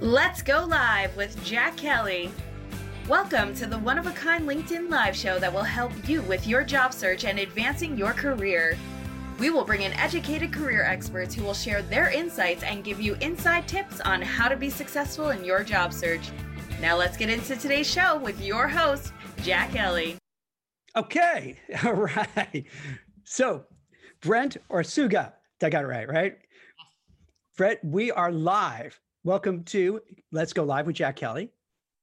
[0.00, 2.28] Let's go live with Jack Kelly.
[3.08, 6.48] Welcome to the one of a kind LinkedIn live show that will help you with
[6.48, 8.76] your job search and advancing your career.
[9.38, 13.14] We will bring in educated career experts who will share their insights and give you
[13.20, 16.32] inside tips on how to be successful in your job search.
[16.80, 20.16] Now, let's get into today's show with your host, Jack Kelly.
[20.96, 22.64] Okay, all right.
[23.22, 23.66] So,
[24.20, 26.36] Brent Orsuga, I got it right, right?
[27.56, 30.00] Brent, we are live welcome to
[30.32, 31.50] Let's Go Live with Jack Kelly.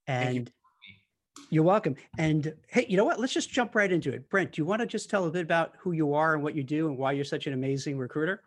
[0.08, 0.52] And
[1.52, 1.62] you.
[1.62, 1.96] are welcome.
[2.18, 3.20] And hey, you know what?
[3.20, 4.28] Let's just jump right into it.
[4.30, 6.56] Brent, do you want to just tell a bit about who you are and what
[6.56, 8.42] you do and why you're such an amazing recruiter?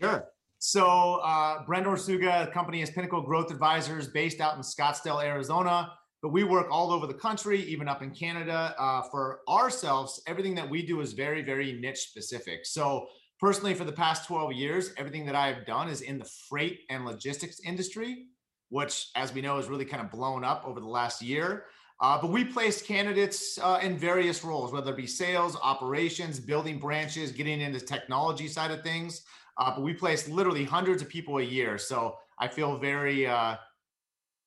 [0.00, 0.26] Sure.
[0.58, 5.92] So, uh, Brent Orsuga, the company is Pinnacle Growth Advisors based out in Scottsdale, Arizona.
[6.22, 8.74] But we work all over the country, even up in Canada.
[8.78, 12.66] Uh, for ourselves, everything that we do is very, very niche specific.
[12.66, 13.06] So,
[13.40, 17.04] personally for the past 12 years everything that i've done is in the freight and
[17.04, 18.26] logistics industry
[18.70, 21.66] which as we know is really kind of blown up over the last year.
[22.00, 26.78] Uh, but we place candidates uh, in various roles whether it be sales operations building
[26.78, 29.22] branches getting into technology side of things.
[29.58, 31.76] Uh, but we place literally hundreds of people a year.
[31.76, 33.56] So i feel very uh,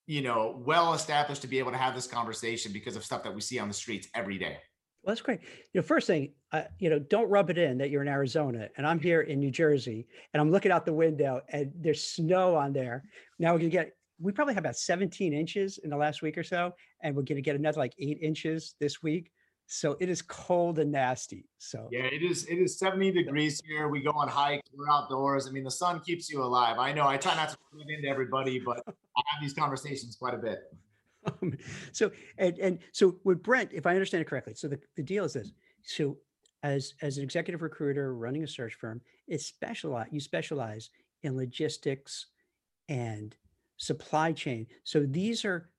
[0.08, 3.36] you know well established to be able to have this conversation because of stuff that
[3.36, 4.58] we see on the streets every day
[5.04, 5.42] well, that's great.
[5.74, 8.70] You know, first thing, uh, you know, don't rub it in that you're in Arizona
[8.78, 12.56] and I'm here in New Jersey and I'm looking out the window and there's snow
[12.56, 13.04] on there.
[13.38, 16.44] Now we're gonna get, we probably have about 17 inches in the last week or
[16.44, 19.30] so, and we're gonna get another like eight inches this week.
[19.68, 21.48] So it is cold and nasty.
[21.58, 22.46] So yeah, it is.
[22.46, 23.88] It is 70 degrees here.
[23.88, 24.70] We go on hikes.
[24.74, 25.48] We're outdoors.
[25.48, 26.78] I mean, the sun keeps you alive.
[26.78, 27.08] I know.
[27.08, 30.38] I try not to put it into everybody, but I have these conversations quite a
[30.38, 30.72] bit.
[31.26, 31.58] Um,
[31.92, 35.26] so and and so with Brent, if I understand it correctly, so the, the deal
[35.26, 35.52] is this.
[35.84, 36.18] So
[36.64, 40.90] as as an executive recruiter running a search firm, it's specialize you specialize
[41.24, 42.28] in logistics
[42.90, 43.36] and
[43.78, 44.68] supply chain.
[44.84, 45.70] So these are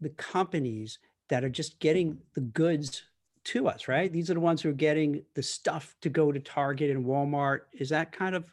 [0.00, 3.02] the companies that are just getting the goods
[3.44, 4.12] to us, right?
[4.12, 7.60] These are the ones who are getting the stuff to go to Target and Walmart.
[7.72, 8.52] Is that kind of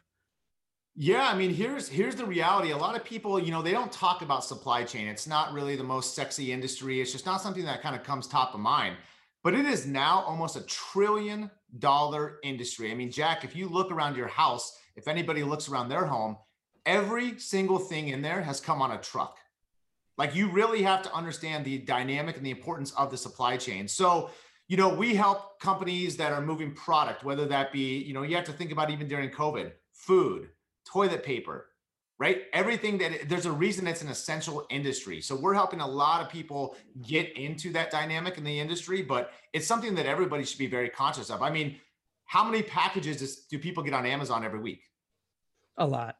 [1.02, 2.72] yeah, I mean, here's here's the reality.
[2.72, 5.08] A lot of people, you know, they don't talk about supply chain.
[5.08, 7.00] It's not really the most sexy industry.
[7.00, 8.96] It's just not something that kind of comes top of mind.
[9.42, 12.90] But it is now almost a trillion dollar industry.
[12.90, 16.36] I mean, Jack, if you look around your house, if anybody looks around their home,
[16.84, 19.38] every single thing in there has come on a truck.
[20.18, 23.88] Like you really have to understand the dynamic and the importance of the supply chain.
[23.88, 24.28] So,
[24.68, 28.36] you know, we help companies that are moving product, whether that be, you know, you
[28.36, 30.50] have to think about even during COVID, food,
[30.86, 31.66] toilet paper,
[32.18, 32.42] right?
[32.52, 35.20] Everything that there's a reason it's an essential industry.
[35.20, 39.32] So we're helping a lot of people get into that dynamic in the industry, but
[39.52, 41.42] it's something that everybody should be very conscious of.
[41.42, 41.76] I mean,
[42.26, 44.82] how many packages do people get on Amazon every week?
[45.78, 46.16] A lot.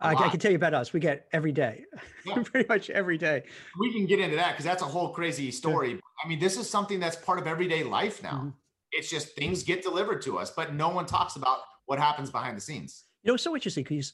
[0.00, 0.14] I.
[0.14, 0.92] I, can tell you about us.
[0.92, 1.84] We get every day,
[2.24, 2.42] yeah.
[2.44, 3.42] pretty much every day.
[3.78, 5.92] We can get into that because that's a whole crazy story.
[5.92, 6.00] Yeah.
[6.24, 8.32] I mean, this is something that's part of everyday life now.
[8.32, 8.48] Mm-hmm.
[8.92, 12.56] It's just things get delivered to us, but no one talks about what happens behind
[12.56, 13.04] the scenes.
[13.22, 14.12] You know, it's so interesting because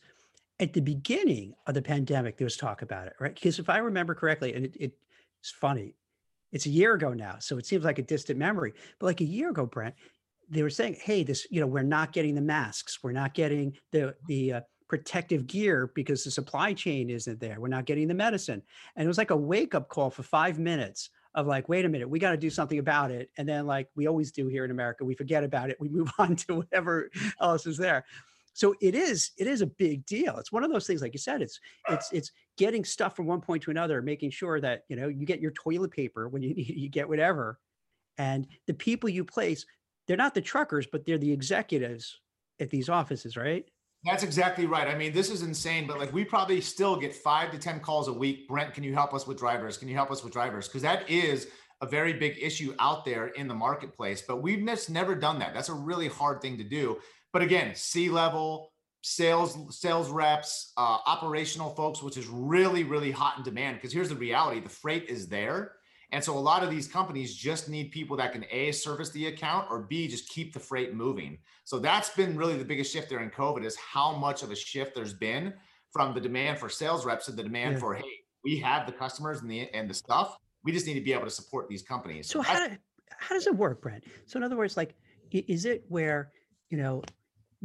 [0.60, 3.34] at the beginning of the pandemic, there was talk about it, right?
[3.34, 4.92] Because if I remember correctly, and it, it,
[5.40, 5.94] it's funny,
[6.52, 8.72] it's a year ago now, so it seems like a distant memory.
[8.98, 9.94] But like a year ago, Brent,
[10.48, 13.76] they were saying, "Hey, this, you know, we're not getting the masks, we're not getting
[13.90, 17.60] the the uh, protective gear because the supply chain isn't there.
[17.60, 18.62] We're not getting the medicine."
[18.94, 21.88] And it was like a wake up call for five minutes of like, wait a
[21.88, 23.28] minute, we got to do something about it.
[23.36, 25.80] And then, like we always do here in America, we forget about it.
[25.80, 27.10] We move on to whatever
[27.40, 28.04] else is there
[28.54, 31.18] so it is it is a big deal it's one of those things like you
[31.18, 31.60] said it's
[31.90, 35.26] it's it's getting stuff from one point to another making sure that you know you
[35.26, 37.60] get your toilet paper when you you get whatever
[38.16, 39.66] and the people you place
[40.06, 42.20] they're not the truckers but they're the executives
[42.60, 43.68] at these offices right
[44.04, 44.86] that's exactly right.
[44.86, 48.08] I mean, this is insane, but like we probably still get five to 10 calls
[48.08, 48.46] a week.
[48.46, 49.78] Brent, can you help us with drivers?
[49.78, 50.68] Can you help us with drivers?
[50.68, 51.48] Because that is
[51.80, 55.54] a very big issue out there in the marketplace, but we've just never done that.
[55.54, 56.98] That's a really hard thing to do.
[57.34, 58.72] But again, C level
[59.02, 63.76] sales sales reps, uh, operational folks, which is really really hot in demand.
[63.76, 65.72] Because here's the reality: the freight is there,
[66.12, 69.26] and so a lot of these companies just need people that can a service the
[69.26, 71.36] account or b just keep the freight moving.
[71.64, 74.56] So that's been really the biggest shift there in COVID is how much of a
[74.56, 75.52] shift there's been
[75.92, 77.80] from the demand for sales reps to the demand yeah.
[77.80, 78.04] for hey,
[78.44, 80.38] we have the customers and the and the stuff.
[80.62, 82.28] We just need to be able to support these companies.
[82.28, 82.76] So, so how, do,
[83.18, 84.04] how does it work, Brent?
[84.24, 84.94] So in other words, like,
[85.32, 86.30] is it where
[86.70, 87.02] you know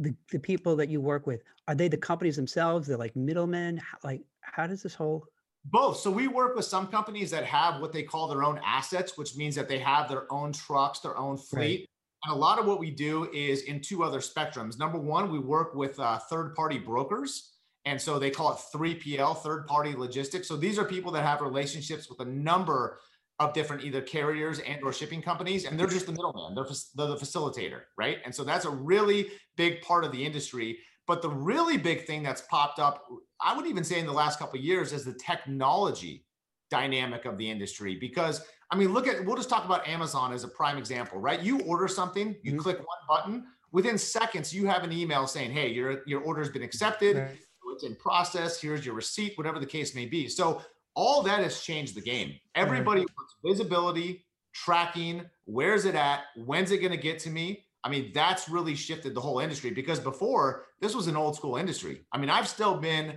[0.00, 2.88] the, the people that you work with are they the companies themselves?
[2.88, 3.76] They're like middlemen?
[3.76, 5.26] How, like how does this whole
[5.66, 5.98] both.
[5.98, 9.36] So we work with some companies that have what they call their own assets which
[9.36, 11.80] means that they have their own trucks their own fleet.
[11.80, 11.88] Right.
[12.24, 14.78] and a lot of what we do is in two other spectrums.
[14.78, 19.38] Number one we work with uh, third party brokers And so they call it 3PL,
[19.38, 20.48] third party logistics.
[20.48, 23.00] So these are people that have relationships with a number
[23.40, 26.54] of different either carriers and or shipping companies and they're just the middleman.
[26.54, 28.18] They're, they're the facilitator right?
[28.24, 30.78] And so that's a really big part of the industry.
[31.06, 33.06] But the really big thing that's popped up
[33.42, 36.24] i would even say in the last couple of years is the technology
[36.70, 37.96] dynamic of the industry.
[37.96, 41.40] Because i mean look at we'll just talk about amazon as a prime example right?
[41.40, 42.60] You order something you mm-hmm.
[42.60, 46.62] click one button within seconds you have an email saying hey your your order's been
[46.62, 47.16] accepted.
[47.16, 47.38] Right.
[47.72, 48.60] it's in process.
[48.60, 50.28] Here's your receipt whatever the case may be.
[50.28, 50.60] So
[51.00, 52.28] all that has changed the game.
[52.28, 52.62] Mm-hmm.
[52.62, 57.64] Everybody wants visibility, tracking, where's it at, when's it going to get to me?
[57.82, 61.56] I mean, that's really shifted the whole industry because before this was an old school
[61.56, 62.04] industry.
[62.12, 63.14] I mean, I've still been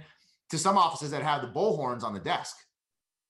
[0.52, 2.56] to some offices that have the bullhorns on the desk.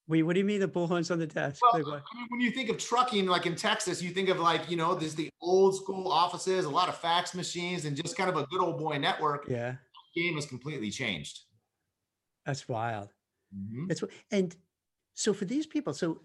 [0.08, 1.60] Wait, what do you mean the bullhorns on the desk?
[1.64, 4.40] Well, like I mean, when you think of trucking, like in Texas, you think of
[4.40, 8.16] like, you know, there's the old school offices, a lot of fax machines, and just
[8.16, 9.46] kind of a good old boy network.
[9.48, 9.76] Yeah.
[10.14, 11.40] The game has completely changed.
[12.46, 13.10] That's wild.
[13.56, 13.92] Mm-hmm.
[13.92, 14.56] It's and
[15.14, 16.22] so for these people, so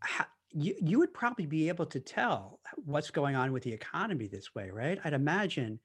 [0.00, 4.26] how, you you would probably be able to tell what's going on with the economy
[4.26, 4.98] this way, right?
[5.04, 5.80] I'd imagine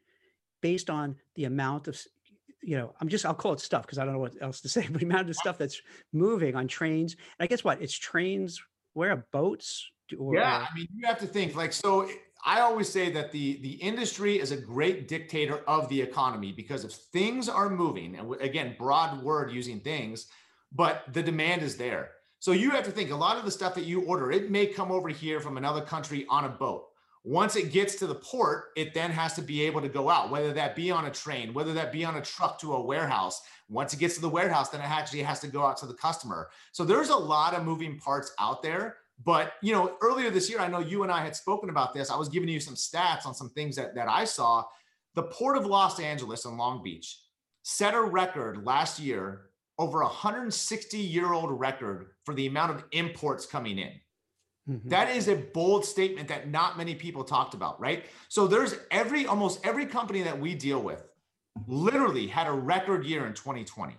[0.62, 2.00] based on the amount of
[2.62, 4.70] you know, I'm just I'll call it stuff because I don't know what else to
[4.76, 5.82] say, but the amount of stuff that's
[6.14, 7.14] moving on trains.
[7.14, 8.62] And I guess what it's trains,
[8.94, 12.10] where are boats or, yeah, I mean, you have to think like so.
[12.46, 16.86] I always say that the the industry is a great dictator of the economy because
[16.86, 20.28] if things are moving, and again, broad word using things,
[20.72, 22.12] but the demand is there.
[22.40, 24.66] So you have to think a lot of the stuff that you order, it may
[24.66, 26.86] come over here from another country on a boat.
[27.26, 30.32] Once it gets to the port, it then has to be able to go out,
[30.32, 33.42] whether that be on a train, whether that be on a truck to a warehouse.
[33.68, 35.94] Once it gets to the warehouse, then it actually has to go out to the
[35.94, 36.50] customer.
[36.72, 38.99] So there's a lot of moving parts out there.
[39.24, 42.10] But you know, earlier this year, I know you and I had spoken about this.
[42.10, 44.64] I was giving you some stats on some things that, that I saw.
[45.16, 47.20] The Port of Los Angeles and Long Beach
[47.64, 52.84] set a record last year over a 160 year old record for the amount of
[52.92, 53.92] imports coming in.
[54.70, 54.90] Mm-hmm.
[54.90, 58.06] That is a bold statement that not many people talked about, right?
[58.28, 61.04] So there's every almost every company that we deal with
[61.68, 63.98] literally had a record year in 2020.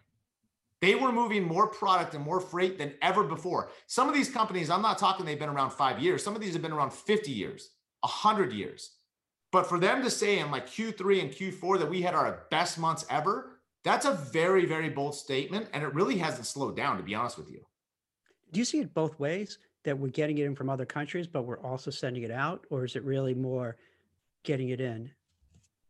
[0.81, 3.71] They were moving more product and more freight than ever before.
[3.87, 6.25] Some of these companies, I'm not talking they've been around 5 years.
[6.25, 8.93] Some of these have been around 50 years, 100 years.
[9.53, 12.79] But for them to say in like Q3 and Q4 that we had our best
[12.79, 15.69] months ever, that's a very, very bold statement.
[15.75, 17.61] And it really hasn't slowed down, to be honest with you.
[18.53, 21.43] Do you see it both ways that we're getting it in from other countries, but
[21.43, 22.65] we're also sending it out?
[22.71, 23.77] Or is it really more
[24.45, 25.11] getting it in?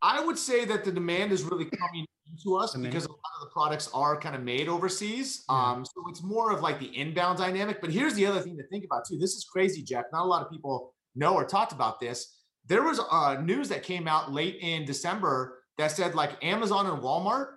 [0.01, 2.05] I would say that the demand is really coming
[2.43, 5.45] to us because a lot of the products are kind of made overseas.
[5.49, 5.71] Yeah.
[5.71, 7.81] Um, so it's more of like the inbound dynamic.
[7.81, 9.17] But here's the other thing to think about too.
[9.17, 10.05] This is crazy, Jack.
[10.11, 12.37] Not a lot of people know or talked about this.
[12.67, 17.01] There was uh, news that came out late in December that said like Amazon and
[17.01, 17.47] Walmart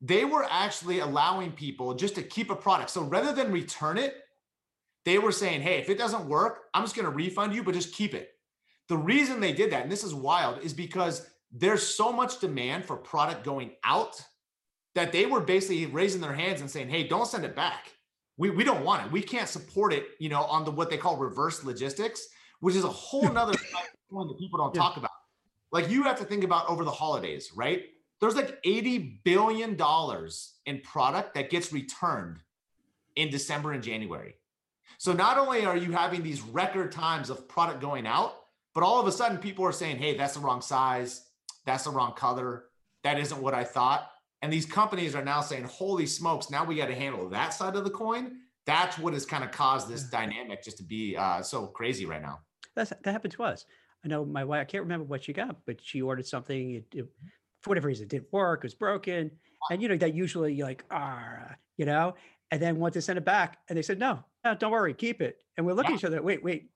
[0.00, 2.90] they were actually allowing people just to keep a product.
[2.90, 4.14] So rather than return it,
[5.04, 7.74] they were saying, hey, if it doesn't work, I'm just going to refund you, but
[7.74, 8.30] just keep it.
[8.88, 12.84] The reason they did that, and this is wild, is because there's so much demand
[12.84, 14.20] for product going out
[14.94, 17.92] that they were basically raising their hands and saying, hey, don't send it back.
[18.36, 19.12] We, we don't want it.
[19.12, 22.26] We can't support it, you know, on the what they call reverse logistics,
[22.60, 23.54] which is a whole nother
[24.10, 24.80] point that people don't yeah.
[24.80, 25.10] talk about.
[25.72, 27.84] Like you have to think about over the holidays, right?
[28.20, 32.38] there's like 80 billion dollars in product that gets returned
[33.14, 34.34] in December and January.
[34.98, 38.34] So not only are you having these record times of product going out,
[38.74, 41.26] but all of a sudden people are saying, "Hey, that's the wrong size,
[41.66, 42.64] that's the wrong color,
[43.04, 44.10] that isn't what I thought."
[44.42, 47.76] And these companies are now saying, "Holy smokes, now we got to handle that side
[47.76, 51.40] of the coin." That's what has kind of caused this dynamic just to be uh,
[51.42, 52.40] so crazy right now.
[52.74, 53.64] That's, that happened to us.
[54.04, 54.62] I know my wife.
[54.62, 56.74] I can't remember what she got, but she ordered something.
[56.74, 57.06] It, it
[57.66, 59.30] for whatever reason, it didn't work, it was broken.
[59.70, 62.14] And you know, that usually like, ah, you know,
[62.52, 65.20] and then once they sent it back and they said, no, no, don't worry, keep
[65.20, 65.38] it.
[65.56, 65.94] And we're looking yeah.
[65.96, 66.70] at each other, wait, wait,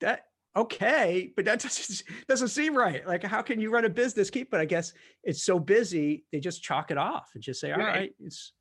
[0.00, 3.06] that okay, but that doesn't doesn't seem right.
[3.06, 4.58] Like, how can you run a business, keep it?
[4.58, 7.86] I guess it's so busy, they just chalk it off and just say, all yeah.
[7.86, 8.52] right, it's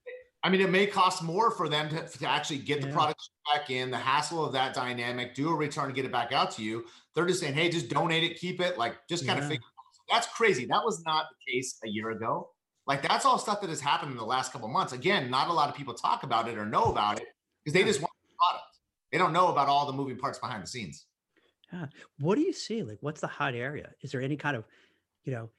[0.44, 2.94] I mean, it may cost more for them to, to actually get the yeah.
[2.94, 6.32] product back in, the hassle of that dynamic, do a return, and get it back
[6.32, 6.86] out to you.
[7.16, 9.44] They're just saying, hey, just donate it, keep it, like just kind yeah.
[9.44, 9.66] of figure
[10.10, 10.66] that's crazy.
[10.66, 12.50] That was not the case a year ago.
[12.86, 14.94] Like that's all stuff that has happened in the last couple months.
[14.94, 17.28] Again, not a lot of people talk about it or know about it
[17.64, 18.78] because they just want the product.
[19.12, 21.06] They don't know about all the moving parts behind the scenes.
[21.72, 21.86] Yeah.
[22.20, 22.84] What do you see?
[22.84, 23.90] Like, what's the hot area?
[24.02, 24.64] Is there any kind of,
[25.26, 25.50] you know,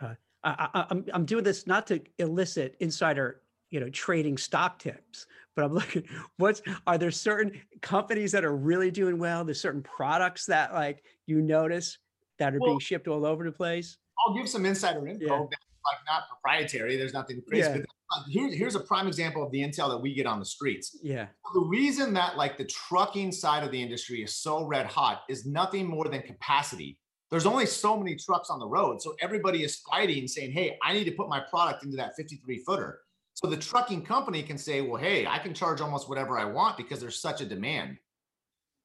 [0.00, 4.78] uh, I, I, I'm I'm doing this not to elicit insider, you know, trading stock
[4.78, 6.04] tips, but I'm looking.
[6.36, 9.44] What's are there certain companies that are really doing well?
[9.44, 11.98] There's certain products that like you notice
[12.40, 13.98] that are well, being shipped all over the place?
[14.18, 15.48] I'll give some insider info.
[15.50, 15.56] Yeah.
[15.90, 16.96] Like not proprietary.
[16.96, 17.68] There's nothing crazy.
[17.68, 17.84] Yeah.
[18.10, 20.98] But here's here's a prime example of the intel that we get on the streets.
[21.02, 21.26] Yeah.
[21.54, 25.46] The reason that like the trucking side of the industry is so red hot is
[25.46, 26.98] nothing more than capacity.
[27.30, 30.92] There's only so many trucks on the road, so everybody is fighting, saying, "Hey, I
[30.92, 33.00] need to put my product into that 53 footer."
[33.34, 36.76] So the trucking company can say, "Well, hey, I can charge almost whatever I want
[36.76, 37.98] because there's such a demand."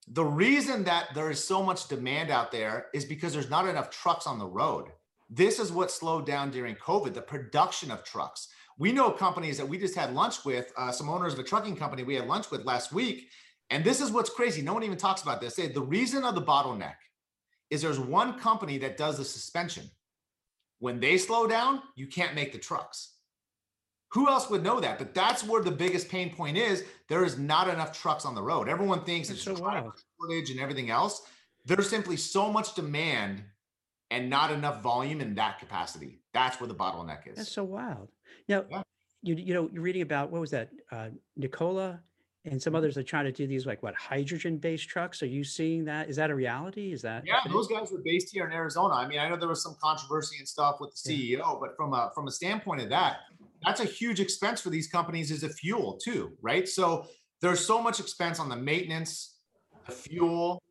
[0.08, 3.90] The reason that there is so much demand out there is because there's not enough
[3.90, 4.92] trucks on the road.
[5.29, 8.50] This is what slowed down during COVID, the production of trucks.
[8.77, 11.77] We know companies that we just had lunch with, uh, some owners of a trucking
[11.77, 13.29] company we had lunch with last week.
[13.70, 14.62] And this is what's crazy.
[14.62, 15.55] No one even talks about this.
[15.55, 16.96] They, the reason of the bottleneck
[17.70, 19.89] is there's one company that does the suspension.
[20.79, 23.13] When they slow down, you can't make the trucks.
[24.10, 24.98] Who else would know that?
[24.98, 26.86] But that's where the biggest pain point is.
[27.10, 28.70] There is not enough trucks on the road.
[28.70, 31.24] Everyone thinks That's it's so shortage and everything else.
[31.65, 33.44] There's simply so much demand
[34.12, 36.20] and not enough volume in that capacity.
[36.34, 37.38] That's where the bottleneck is.
[37.38, 38.10] That's so wild.
[38.48, 38.84] Now, Yeah.
[39.24, 40.70] you you know, you're reading about what was that?
[40.92, 42.02] Uh, Nikola
[42.46, 45.24] and some others are trying to do these like what hydrogen-based trucks.
[45.24, 46.10] Are you seeing that?
[46.10, 46.92] Is that a reality?
[46.92, 48.94] Is that Yeah, those guys were based here in Arizona.
[48.94, 51.94] I mean, I know there was some controversy and stuff with the CEO, but from
[51.94, 53.18] a from a standpoint of that,
[53.64, 56.68] that's a huge expense for these companies is a fuel too, right?
[56.68, 57.08] So
[57.42, 59.38] there's so much expense on the maintenance,
[59.88, 60.62] the fuel,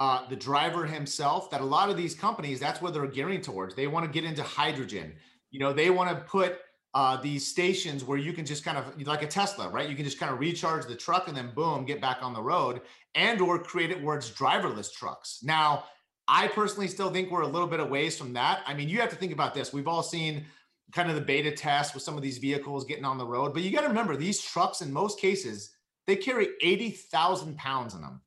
[0.00, 3.74] uh, the driver himself that a lot of these companies that's what they're gearing towards.
[3.74, 5.12] They want to get into hydrogen.
[5.50, 6.58] You know, they want to put
[6.94, 9.88] uh, these stations where you can just kind of like a Tesla, right?
[9.88, 12.42] You can just kind of recharge the truck and then boom, get back on the
[12.42, 12.80] road,
[13.14, 15.40] and or create it where it's driverless trucks.
[15.42, 15.84] Now,
[16.26, 18.62] I personally still think we're a little bit of ways from that.
[18.66, 19.72] I mean, you have to think about this.
[19.72, 20.46] We've all seen
[20.92, 23.62] kind of the beta test with some of these vehicles getting on the road, but
[23.62, 25.72] you got to remember these trucks in most cases
[26.06, 28.20] they carry eighty thousand pounds in them.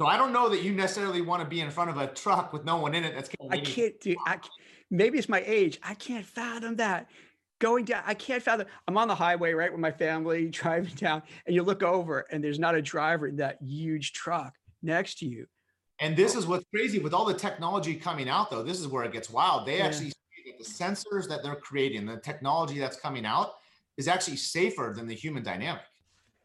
[0.00, 2.52] So I don't know that you necessarily want to be in front of a truck
[2.52, 3.14] with no one in it.
[3.14, 4.16] That's I can't do.
[4.26, 4.38] I
[4.90, 5.78] maybe it's my age.
[5.82, 7.08] I can't fathom that.
[7.60, 8.66] Going down, I can't fathom.
[8.88, 12.42] I'm on the highway, right, with my family driving down, and you look over, and
[12.42, 15.46] there's not a driver in that huge truck next to you.
[16.00, 18.64] And this is what's crazy with all the technology coming out, though.
[18.64, 19.66] This is where it gets wild.
[19.66, 19.86] They Yeah.
[19.86, 20.12] actually
[20.46, 23.54] that the sensors that they're creating, the technology that's coming out,
[23.96, 25.84] is actually safer than the human dynamic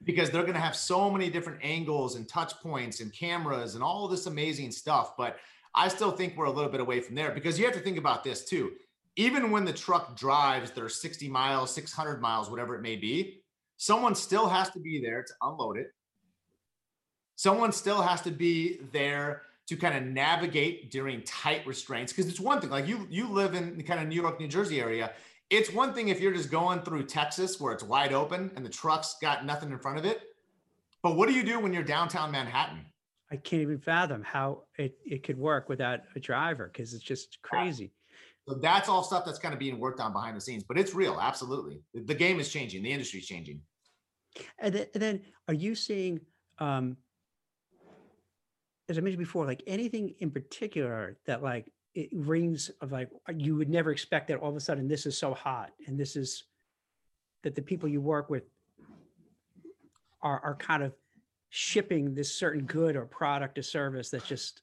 [0.03, 3.83] because they're going to have so many different angles and touch points and cameras and
[3.83, 5.17] all this amazing stuff.
[5.17, 5.37] But
[5.75, 7.97] I still think we're a little bit away from there because you have to think
[7.97, 8.71] about this too.
[9.15, 13.41] Even when the truck drives their 60 miles, 600 miles, whatever it may be,
[13.77, 15.93] someone still has to be there to unload it
[17.39, 22.39] someone still has to be there to kind of navigate during tight restraints because it's
[22.39, 25.13] one thing like you you live in the kind of new york new jersey area
[25.49, 28.69] it's one thing if you're just going through texas where it's wide open and the
[28.69, 30.21] truck's got nothing in front of it
[31.01, 32.85] but what do you do when you're downtown manhattan?
[33.31, 37.39] I can't even fathom how it, it could work without a driver because it's just
[37.41, 37.91] crazy.
[38.47, 40.93] so that's all stuff that's kind of being worked on behind the scenes but it's
[40.93, 41.81] real absolutely.
[41.93, 43.61] The- game is changing the industry's changing.
[44.59, 46.19] And then, and then are you seeing,
[46.59, 46.97] um,
[48.87, 53.55] as I mentioned before, like anything in particular that like it rings of like you
[53.55, 56.43] would never expect that all of a sudden this is so hot and this is
[57.43, 58.43] that the people you work with
[60.21, 60.93] are are kind of
[61.49, 64.61] shipping this certain good or product or service that's just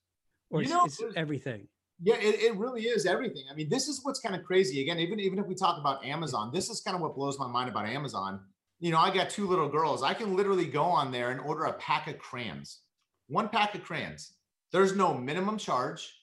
[0.50, 1.66] or You it's, know, it's there's- everything.
[2.02, 3.45] Yeah, it, it really is everything.
[3.50, 4.83] I mean, this is what's kind of crazy.
[4.83, 7.47] Again, even even if we talk about Amazon, this is kind of what blows my
[7.49, 8.38] mind about Amazon.
[8.80, 10.02] You know, I got two little girls.
[10.02, 12.80] I can literally go on there and order a pack of crayons.
[13.28, 14.35] One pack of crayons.
[14.73, 16.14] There's no minimum charge.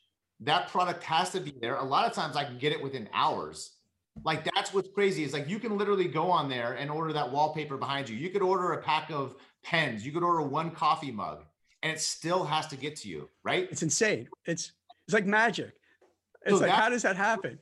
[0.43, 1.75] That product has to be there.
[1.75, 3.77] A lot of times I can get it within hours.
[4.25, 7.31] Like that's what's crazy is like you can literally go on there and order that
[7.31, 8.15] wallpaper behind you.
[8.15, 10.05] You could order a pack of pens.
[10.05, 11.43] You could order one coffee mug
[11.81, 13.67] and it still has to get to you, right?
[13.71, 14.27] It's insane.
[14.45, 14.73] It's
[15.07, 15.73] it's like magic.
[16.45, 17.57] It's So like how does that happen?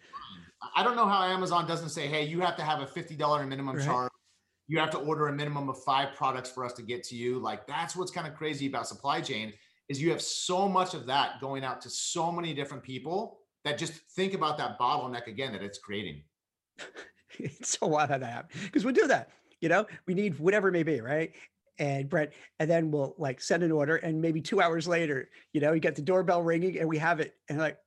[0.76, 3.78] I don't know how Amazon doesn't say, hey, you have to have a $50 minimum
[3.78, 3.86] Right.
[3.86, 4.12] charge.
[4.68, 7.40] You have to order a minimum of five products for us to get to you.
[7.40, 9.54] Like that's what's kind of crazy about supply chain
[9.92, 13.78] is you have so much of that going out to so many different people that
[13.78, 16.24] just think about that bottleneck again that it's creating.
[17.38, 19.30] it's so wild how that happens because we'll do that.
[19.60, 21.34] You know, we need whatever it may be, right?
[21.78, 25.60] And Brett, and then we'll like send an order, and maybe two hours later, you
[25.60, 27.78] know, you get the doorbell ringing, and we have it, and like,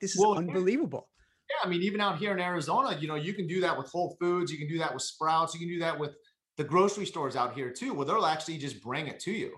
[0.00, 1.08] this is Well, unbelievable.
[1.50, 3.90] Yeah, I mean, even out here in Arizona, you know, you can do that with
[3.90, 6.14] Whole Foods, you can do that with Sprouts, you can do that with
[6.56, 9.56] the grocery stores out here too, where they'll actually just bring it to you.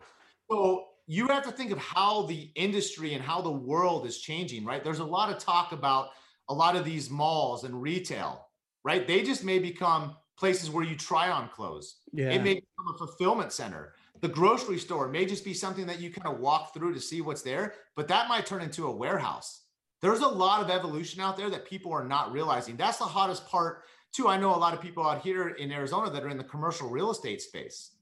[0.51, 4.65] So you have to think of how the industry and how the world is changing,
[4.65, 4.83] right?
[4.83, 6.09] There's a lot of talk about
[6.49, 8.47] a lot of these malls and retail,
[8.85, 9.07] right?
[9.07, 11.97] They just may become places where you try on clothes.
[12.13, 13.95] Yeah, It may become a fulfillment center.
[14.21, 17.21] The grocery store may just be something that you kind of walk through to see
[17.21, 19.63] what's there, but that might turn into a warehouse.
[20.03, 22.77] There's a lot of evolution out there that people are not realizing.
[22.77, 24.29] That's the hottest part, too.
[24.29, 26.89] I know a lot of people out here in Arizona that are in the commercial
[26.89, 27.96] real estate space.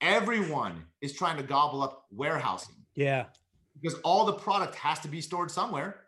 [0.00, 2.74] Everyone is trying to gobble up warehousing.
[2.94, 3.26] Yeah.
[3.80, 6.00] Because all the product has to be stored somewhere.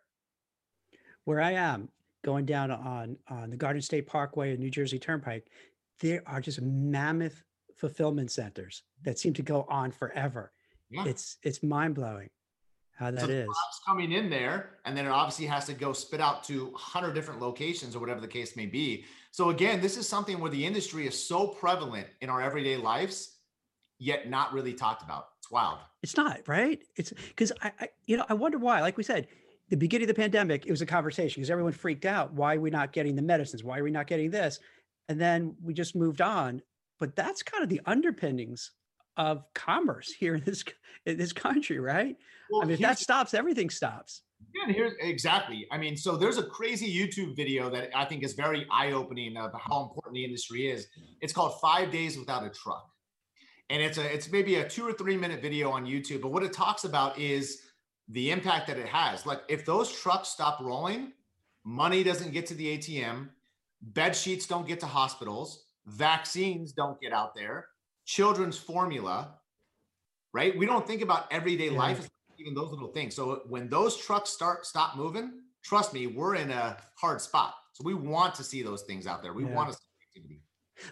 [1.25, 1.89] Where I am,
[2.25, 5.49] going down on on the Garden State Parkway and New Jersey Turnpike,
[6.01, 7.43] there are just mammoth
[7.77, 10.53] fulfillment centers that seem to go on forever.
[10.91, 11.05] Yeah.
[11.07, 12.31] It's it's mind blowing
[12.97, 13.49] how that so is.
[13.87, 17.41] coming in there, and then it obviously has to go spit out to 100 different
[17.41, 19.05] locations or whatever the case may be.
[19.33, 23.36] So again, this is something where the industry is so prevalent in our everyday lives,
[23.99, 25.29] yet not really talked about.
[25.39, 25.79] It's wild.
[26.03, 26.81] It's not right.
[26.97, 28.81] It's because I, I, you know, I wonder why.
[28.81, 29.29] Like we said,
[29.69, 32.33] the beginning of the pandemic, it was a conversation because everyone freaked out.
[32.33, 33.65] Why are we not getting the medicines?
[33.65, 34.61] Why are we not getting this?
[35.09, 36.63] And then we just moved on.
[36.99, 38.73] But that's kind of the underpinnings
[39.17, 40.65] of commerce here in this
[41.05, 42.17] in this country, right?
[42.51, 44.23] Well, I mean, if that stops, everything stops.
[44.55, 45.67] Yeah, here's exactly.
[45.71, 49.53] I mean, so there's a crazy YouTube video that I think is very eye-opening of
[49.53, 50.87] how important the industry is.
[51.21, 52.89] It's called Five Days Without a Truck.
[53.69, 56.23] And it's a it's maybe a two or three minute video on YouTube.
[56.23, 57.63] But what it talks about is
[58.09, 59.27] the impact that it has.
[59.27, 61.13] Like if those trucks stop rolling,
[61.65, 63.29] money doesn't get to the ATM,
[63.83, 67.67] bed sheets don't get to hospitals, vaccines don't get out there,
[68.05, 69.35] children's formula,
[70.33, 70.57] right?
[70.57, 71.79] We don't think about everyday yeah.
[71.79, 72.09] life,
[72.39, 73.15] even those little things.
[73.15, 77.55] So when those trucks start stop moving, trust me, we're in a hard spot.
[77.73, 79.33] So we want to see those things out there.
[79.33, 79.55] We yeah.
[79.55, 80.41] want to see activity.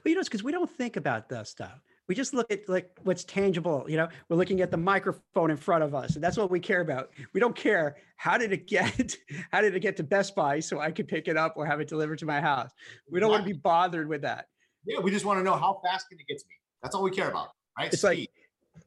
[0.04, 1.80] Well, you know, it's because we don't think about that stuff.
[2.08, 3.84] We just look at like what's tangible.
[3.88, 6.60] You know, we're looking at the microphone in front of us, and that's what we
[6.60, 7.10] care about.
[7.32, 9.16] We don't care how did it get,
[9.52, 11.80] how did it get to Best Buy so I could pick it up or have
[11.80, 12.70] it delivered to my house.
[13.10, 14.46] We don't want to be bothered with that.
[14.84, 16.54] Yeah, we just want to know how fast can it get to me.
[16.82, 17.92] That's all we care about, right?
[17.92, 18.08] It's Speed.
[18.08, 18.30] like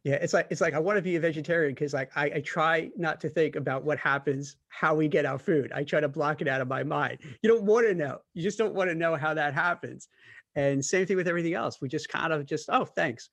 [0.04, 2.42] yeah, it's like it's like I want to be a vegetarian because like I, I
[2.42, 5.72] try not to think about what happens, how we get our food.
[5.74, 7.20] I try to block it out of my mind.
[7.42, 8.20] You don't want to know.
[8.34, 10.08] You just don't want to know how that happens.
[10.58, 11.80] And same thing with everything else.
[11.80, 13.30] We just kind of just, oh, thanks.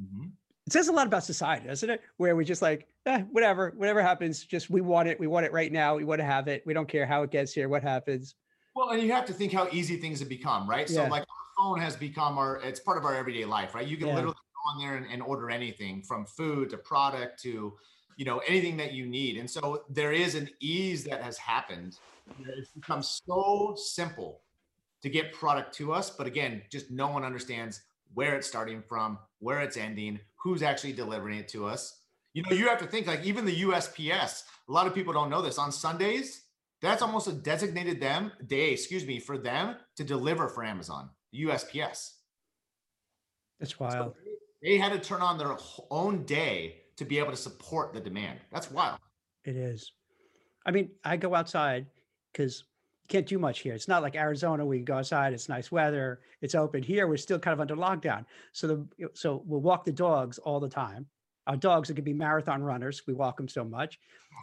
[0.00, 0.28] Mm-hmm.
[0.66, 2.00] It says a lot about society, doesn't it?
[2.16, 5.20] Where we just like, eh, whatever, whatever happens, just we want it.
[5.20, 5.94] We want it right now.
[5.94, 6.62] We want to have it.
[6.64, 8.34] We don't care how it gets here, what happens.
[8.74, 10.88] Well, and you have to think how easy things have become, right?
[10.88, 11.04] Yeah.
[11.04, 13.86] So like our phone has become our, it's part of our everyday life, right?
[13.86, 14.14] You can yeah.
[14.14, 17.74] literally go on there and, and order anything from food to product to,
[18.16, 19.36] you know, anything that you need.
[19.36, 21.98] And so there is an ease that has happened.
[22.56, 24.40] It's become so simple
[25.04, 26.08] to get product to us.
[26.08, 27.82] But again, just no one understands
[28.14, 32.00] where it's starting from, where it's ending, who's actually delivering it to us.
[32.32, 35.28] You know, you have to think like even the USPS, a lot of people don't
[35.28, 36.44] know this on Sundays.
[36.80, 42.12] That's almost a designated them day, excuse me, for them to deliver for Amazon, USPS.
[43.60, 43.92] That's wild.
[43.92, 44.14] So
[44.62, 45.54] they had to turn on their
[45.90, 48.38] own day to be able to support the demand.
[48.50, 48.98] That's wild.
[49.44, 49.92] It is.
[50.64, 51.84] I mean, I go outside
[52.32, 52.64] because
[53.08, 53.74] can't do much here.
[53.74, 54.64] It's not like Arizona.
[54.64, 55.32] We go outside.
[55.32, 56.20] It's nice weather.
[56.40, 56.82] It's open.
[56.82, 58.24] Here, we're still kind of under lockdown.
[58.52, 61.06] So the so we'll walk the dogs all the time.
[61.46, 63.02] Our dogs are going to be marathon runners.
[63.06, 63.98] We walk them so much,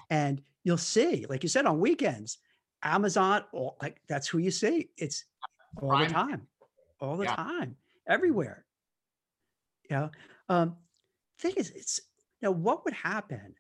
[0.10, 2.38] and you'll see, like you said, on weekends,
[2.84, 3.43] Amazon.
[3.52, 4.89] All, like that's who you see.
[4.97, 5.26] It's
[5.82, 6.47] all the time,
[7.00, 7.36] all the yeah.
[7.36, 7.76] time,
[8.08, 8.65] everywhere.
[9.89, 10.10] Yeah.
[10.50, 10.76] Um,
[11.39, 12.00] thing is, it's
[12.41, 13.56] you know what would happen.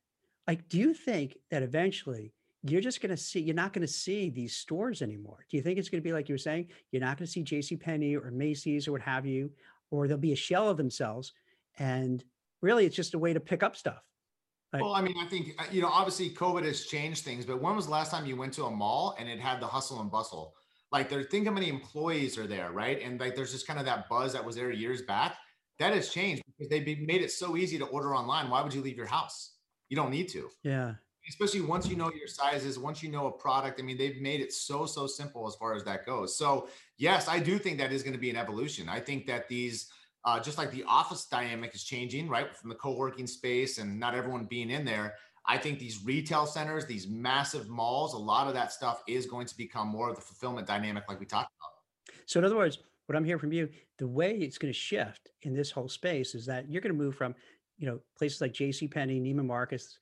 [0.47, 2.33] Like, do you think that eventually?
[2.63, 5.45] You're just going to see you're not going to see these stores anymore.
[5.49, 7.31] Do you think it's going to be like you were saying you're not going to
[7.31, 9.51] see jc penney or macy's or what have you
[9.89, 11.33] or they'll be a shell of themselves
[11.79, 12.23] and
[12.61, 14.03] really it's just a way to pick up stuff?
[14.73, 17.75] Well i mean i think uh, you know obviously covid has changed things but when
[17.75, 20.11] was the last time you went to a mall and it had the hustle and
[20.11, 20.53] bustle?
[20.91, 23.01] Like there think how many employees are there right?
[23.01, 25.35] And like there's just kind of that buzz that was there years back.
[25.79, 28.49] That has changed because they made it so easy to order online.
[28.49, 29.53] Why would you leave your house?
[29.89, 30.49] You don't need to.
[30.63, 30.93] Yeah
[31.27, 33.79] especially once you know your sizes, once you know a product.
[33.79, 36.37] I mean, they've made it so, so simple as far as that goes.
[36.37, 38.89] So, yes, I do think that is going to be an evolution.
[38.89, 39.89] I think that these,
[40.25, 42.55] uh, just like the office dynamic is changing, right?
[42.55, 45.15] From the co working space and not everyone being in there.
[45.45, 49.47] I think these retail centers, these massive malls, a lot of that stuff is going
[49.47, 52.15] to become more of the fulfillment dynamic, like we talked about.
[52.27, 55.31] So, in other words, what I'm hearing from you, the way it's going to shift
[55.41, 57.35] in this whole space is that you're going to move from,
[57.77, 58.87] you know, places like J.C.
[58.87, 59.97] Penney, Neiman Marcus,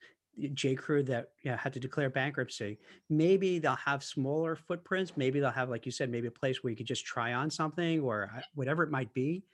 [0.54, 0.74] J.
[0.74, 2.78] Crew that yeah, had to declare bankruptcy.
[3.08, 5.16] Maybe they'll have smaller footprints.
[5.16, 7.50] Maybe they'll have, like you said, maybe a place where you could just try on
[7.50, 9.44] something or uh, whatever it might be.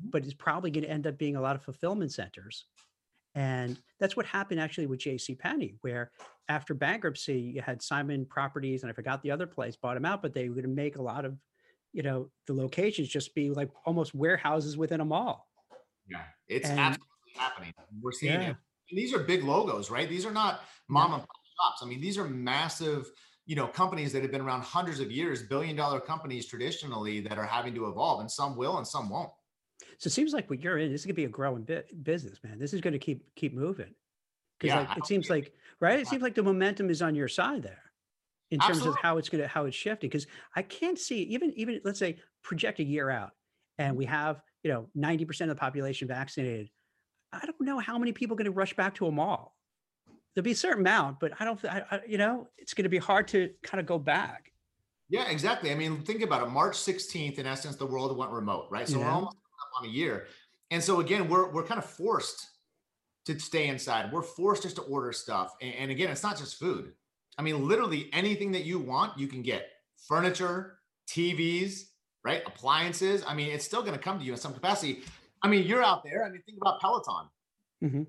[0.00, 0.10] Mm-hmm.
[0.10, 2.66] But it's probably going to end up being a lot of fulfillment centers.
[3.34, 5.34] And that's what happened actually with J.C.
[5.34, 6.10] Penney, where
[6.48, 10.22] after bankruptcy, you had Simon Properties, and I forgot the other place, bought them out,
[10.22, 11.36] but they were going to make a lot of,
[11.92, 15.48] you know, the locations just be like almost warehouses within a mall.
[16.08, 17.74] Yeah, it's and, absolutely happening.
[18.00, 18.50] We're seeing yeah.
[18.50, 18.56] it
[18.90, 20.08] these are big logos, right?
[20.08, 21.82] These are not mom and pop shops.
[21.82, 23.10] I mean, these are massive
[23.46, 27.38] you know companies that have been around hundreds of years billion dollar companies traditionally that
[27.38, 29.30] are having to evolve and some will and some won't.
[29.98, 32.02] So it seems like what you're in this is going to be a growing bit
[32.04, 32.58] business man.
[32.58, 33.94] This is going to keep keep moving.
[34.58, 35.98] Because yeah, like, it seems like right?
[35.98, 37.82] It seems like the momentum is on your side there
[38.50, 38.98] in terms Absolutely.
[38.98, 40.10] of how it's going to how it's shifting.
[40.10, 43.30] Because i can't see even even let's say project a year out
[43.78, 46.70] and we have you know 90% of the population vaccinated
[47.42, 49.56] i don't know how many people are going to rush back to a mall
[50.36, 52.90] there'll be a certain amount, but I don't, I, I, you know, it's going to
[52.90, 54.52] be hard to kind of go back.
[55.08, 55.72] Yeah, exactly.
[55.72, 56.50] I mean, think about it.
[56.50, 58.86] March 16th, in essence, the world went remote, right?
[58.86, 59.06] So yeah.
[59.06, 60.26] we're almost up on a year.
[60.70, 62.44] And so again, we're we're kind of forced
[63.24, 64.12] to stay inside.
[64.12, 65.54] We're forced just to order stuff.
[65.62, 66.92] And, and again, it's not just food.
[67.38, 69.68] I mean, literally anything that you want, you can get.
[70.08, 71.84] Furniture, TVs,
[72.24, 72.42] right?
[72.46, 73.22] Appliances.
[73.26, 75.02] I mean, it's still going to come to you in some capacity.
[75.46, 76.24] I mean, you're out there.
[76.24, 77.28] I mean, think about Peloton.
[77.82, 78.02] Mm-hmm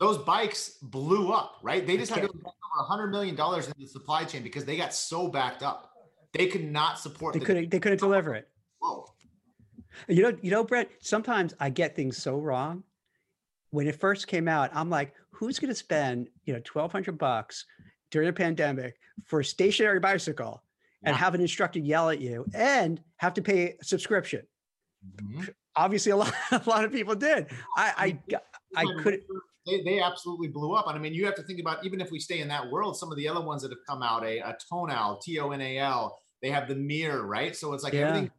[0.00, 1.86] those bikes blew up, right?
[1.86, 4.76] They just had to invest over hundred million dollars in the supply chain because they
[4.76, 5.92] got so backed up.
[6.32, 7.34] They could not support.
[7.34, 7.70] They the- couldn't.
[7.70, 8.48] They couldn't deliver it.
[8.80, 9.04] Whoa.
[10.08, 10.90] You know, you know, Brett.
[11.00, 12.82] Sometimes I get things so wrong.
[13.70, 17.18] When it first came out, I'm like, "Who's going to spend you know twelve hundred
[17.18, 17.66] bucks
[18.10, 20.62] during a pandemic for a stationary bicycle
[21.02, 24.42] and have an instructor yell at you and have to pay a subscription?"
[25.16, 25.44] Mm-hmm.
[25.76, 27.46] Obviously, a lot, a lot of people did.
[27.76, 28.18] I,
[28.76, 29.20] I, I could
[29.66, 30.86] they, they absolutely blew up.
[30.88, 32.96] And I mean, you have to think about even if we stay in that world,
[32.96, 35.60] some of the other ones that have come out, a, a tonal, T O N
[35.60, 37.54] A L, they have the mirror, right?
[37.54, 38.08] So it's like yeah.
[38.08, 38.30] everything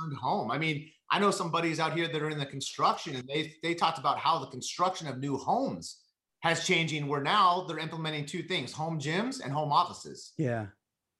[0.00, 0.50] turned home.
[0.50, 3.54] I mean, I know some buddies out here that are in the construction and they
[3.62, 6.02] they talked about how the construction of new homes
[6.40, 10.32] has changing where now they're implementing two things home gyms and home offices.
[10.38, 10.66] Yeah.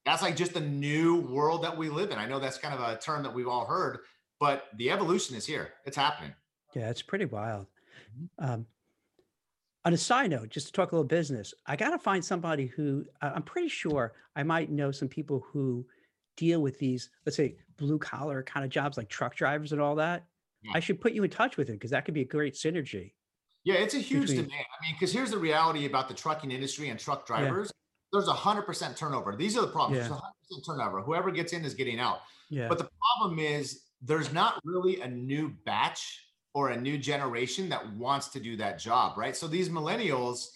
[0.04, 2.18] That's like just the new world that we live in.
[2.18, 3.98] I know that's kind of a term that we've all heard,
[4.40, 5.74] but the evolution is here.
[5.85, 6.33] It's happening.
[6.74, 7.66] Yeah, it's pretty wild.
[8.16, 8.53] Mm-hmm.
[8.53, 8.66] Um,
[9.85, 12.66] on a side note, just to talk a little business, I got to find somebody
[12.66, 15.87] who I'm pretty sure I might know some people who
[16.37, 19.94] deal with these, let's say, blue collar kind of jobs like truck drivers and all
[19.96, 20.27] that.
[20.62, 20.72] Yeah.
[20.74, 23.12] I should put you in touch with him because that could be a great synergy.
[23.64, 24.44] Yeah, it's a huge between...
[24.44, 24.53] demand.
[24.53, 27.68] I mean, because here's the reality about the trucking industry and truck drivers.
[27.68, 28.18] Yeah.
[28.18, 29.37] There's a hundred percent turnover.
[29.37, 29.98] These are the problems.
[29.98, 30.09] Yeah.
[30.09, 31.03] There's hundred percent turnover.
[31.03, 32.20] Whoever gets in is getting out.
[32.51, 32.68] Yeah.
[32.68, 37.92] But the problem is there's not really a new batch or a new generation that
[37.94, 39.37] wants to do that job, right?
[39.37, 40.48] So these millennials,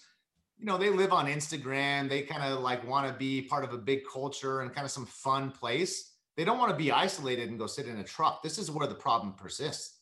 [0.57, 2.09] you know, they live on Instagram.
[2.09, 4.91] They kind of like want to be part of a big culture and kind of
[4.91, 6.11] some fun place.
[6.35, 8.41] They don't want to be isolated and go sit in a truck.
[8.41, 9.99] This is where the problem persists.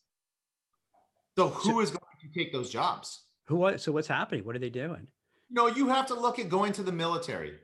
[1.38, 3.22] So who is going to take those jobs?
[3.46, 4.46] Who so what's happening?
[4.46, 5.08] What are they doing?
[5.50, 7.56] No, you have to look at going to the military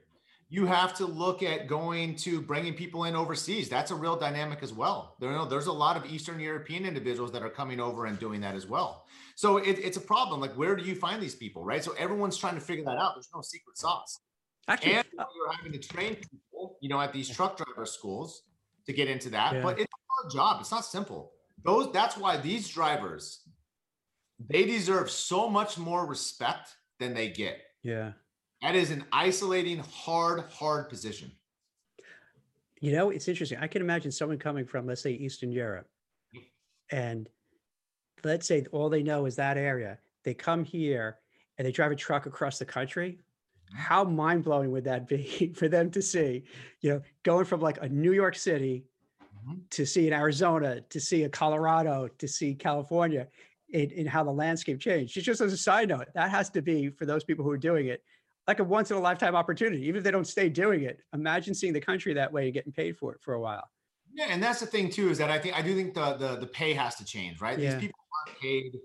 [0.49, 3.67] you have to look at going to bringing people in overseas.
[3.67, 5.15] That's a real dynamic as well.
[5.19, 8.17] There, you know, there's a lot of Eastern European individuals that are coming over and
[8.17, 9.05] doing that as well.
[9.35, 10.39] So it, it's a problem.
[10.39, 11.83] Like, where do you find these people, right?
[11.83, 13.15] So everyone's trying to figure that out.
[13.15, 14.19] There's no secret sauce.
[14.69, 18.43] Actually, and uh, you're having to train people, you know, at these truck driver schools
[18.85, 19.53] to get into that.
[19.53, 19.63] Yeah.
[19.63, 20.61] But it's a hard job.
[20.61, 21.31] It's not simple.
[21.63, 21.91] Those.
[21.91, 23.41] That's why these drivers,
[24.49, 27.61] they deserve so much more respect than they get.
[27.83, 28.11] Yeah.
[28.67, 31.31] That is an isolating, hard, hard position.
[32.81, 33.59] You know, it's interesting.
[33.61, 35.87] I can imagine someone coming from, let's say, Eastern Europe,
[36.91, 37.29] and
[38.25, 39.99] let's say all they know is that area.
[40.25, 41.19] They come here
[41.57, 43.19] and they drive a truck across the country.
[43.73, 46.43] How mind blowing would that be for them to see?
[46.81, 48.83] You know, going from like a New York City
[49.23, 49.59] mm-hmm.
[49.69, 53.29] to see in Arizona, to see a Colorado, to see California,
[53.69, 55.13] in, in how the landscape changed.
[55.13, 57.87] Just as a side note, that has to be for those people who are doing
[57.87, 58.03] it
[58.47, 59.83] like a once in a lifetime opportunity.
[59.83, 62.71] Even if they don't stay doing it, imagine seeing the country that way and getting
[62.71, 63.69] paid for it for a while.
[64.13, 66.35] Yeah, and that's the thing too is that I think I do think the the,
[66.37, 67.59] the pay has to change, right?
[67.59, 67.73] Yeah.
[67.73, 68.79] These people aren't paid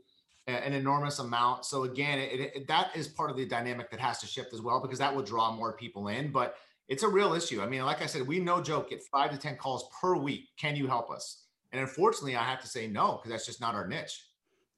[0.48, 1.64] an enormous amount.
[1.64, 4.60] So again, it, it, that is part of the dynamic that has to shift as
[4.60, 6.32] well because that will draw more people in.
[6.32, 6.56] But
[6.88, 7.62] it's a real issue.
[7.62, 10.48] I mean, like I said, we no joke get five to ten calls per week.
[10.56, 11.44] Can you help us?
[11.70, 14.24] And unfortunately, I have to say no because that's just not our niche.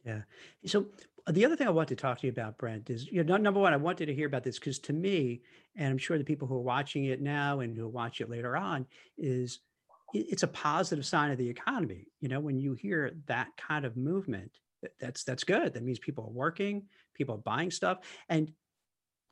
[0.05, 0.21] Yeah.
[0.67, 0.87] So
[1.27, 3.61] the other thing I want to talk to you about, Brent, is you know, number
[3.61, 5.43] one, I wanted to hear about this because to me,
[5.77, 8.57] and I'm sure the people who are watching it now and who'll watch it later
[8.57, 9.61] on, is
[10.13, 12.07] it's a positive sign of the economy.
[12.21, 14.53] You know, when you hear that kind of movement,
[15.01, 15.73] that's that's good.
[15.73, 16.85] That means people are working,
[17.15, 18.53] people are buying stuff, and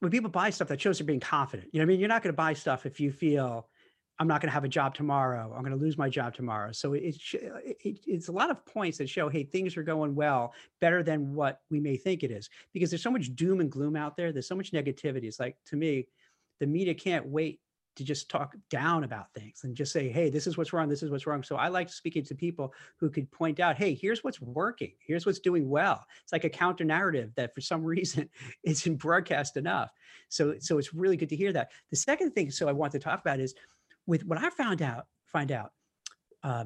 [0.00, 1.68] when people buy stuff, that shows they're being confident.
[1.72, 3.68] You know, I mean, you're not going to buy stuff if you feel
[4.18, 5.53] I'm not going to have a job tomorrow.
[5.55, 6.72] I'm going to lose my job tomorrow.
[6.72, 10.53] So it, it, it's a lot of points that show, hey, things are going well,
[10.81, 12.48] better than what we may think it is.
[12.72, 14.33] Because there's so much doom and gloom out there.
[14.33, 15.25] There's so much negativity.
[15.25, 16.07] It's like to me,
[16.61, 17.61] the media can't wait
[17.96, 21.03] to just talk down about things and just say, hey, this is what's wrong, this
[21.03, 21.42] is what's wrong.
[21.42, 25.27] So I like speaking to people who could point out, hey, here's what's working, here's
[25.27, 26.05] what's doing well.
[26.22, 28.31] It's like a counter narrative that for some reason
[28.64, 29.90] isn't broadcast enough.
[30.29, 31.72] So so it's really good to hear that.
[31.90, 33.55] The second thing, so I want to talk about is
[34.06, 35.72] with what I found out, find out,
[36.42, 36.64] uh,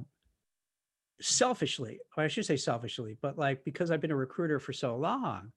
[1.21, 4.97] selfishly, or I should say selfishly, but like because I've been a recruiter for so
[4.97, 5.53] long,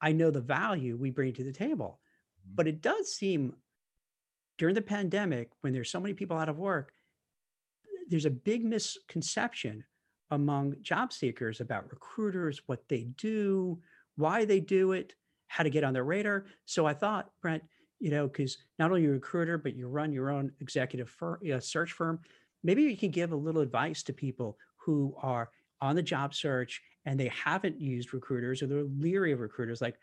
[0.00, 2.00] I know the value we bring to the table.
[2.42, 2.54] Mm-hmm.
[2.56, 3.54] But it does seem
[4.58, 6.92] during the pandemic, when there's so many people out of work,
[8.08, 9.84] there's a big misconception
[10.30, 13.80] among job seekers about recruiters, what they do,
[14.16, 15.14] why they do it,
[15.48, 16.44] how to get on their radar.
[16.66, 17.62] So I thought, Brent,
[18.00, 21.60] you know, because not only you're a recruiter, but you run your own executive uh,
[21.60, 22.18] search firm.
[22.64, 26.80] Maybe you can give a little advice to people who are on the job search
[27.04, 29.80] and they haven't used recruiters or they're leery of recruiters.
[29.80, 29.96] Like,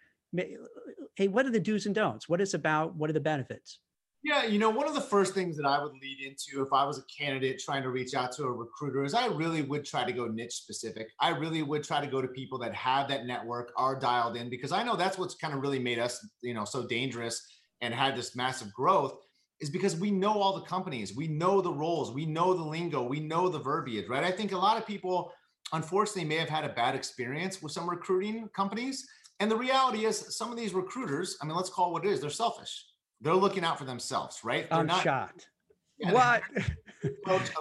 [1.15, 2.29] hey, what are the do's and don'ts?
[2.29, 2.95] What is about?
[2.95, 3.79] What are the benefits?
[4.23, 6.83] Yeah, you know, one of the first things that I would lead into if I
[6.83, 10.03] was a candidate trying to reach out to a recruiter is I really would try
[10.03, 11.11] to go niche specific.
[11.19, 14.49] I really would try to go to people that have that network, are dialed in,
[14.49, 17.47] because I know that's what's kind of really made us, you know, so dangerous
[17.81, 19.17] and had this massive growth
[19.59, 23.01] is because we know all the companies, we know the roles, we know the lingo,
[23.01, 24.23] we know the verbiage, right?
[24.23, 25.31] I think a lot of people,
[25.73, 29.07] unfortunately, may have had a bad experience with some recruiting companies.
[29.39, 32.11] And the reality is, some of these recruiters, I mean, let's call it what it
[32.11, 32.85] is, they're selfish.
[33.21, 34.69] They're looking out for themselves, right?
[34.69, 35.47] They're I'm not, shocked.
[35.99, 36.43] Yeah, what?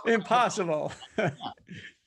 [0.05, 0.93] Impossible.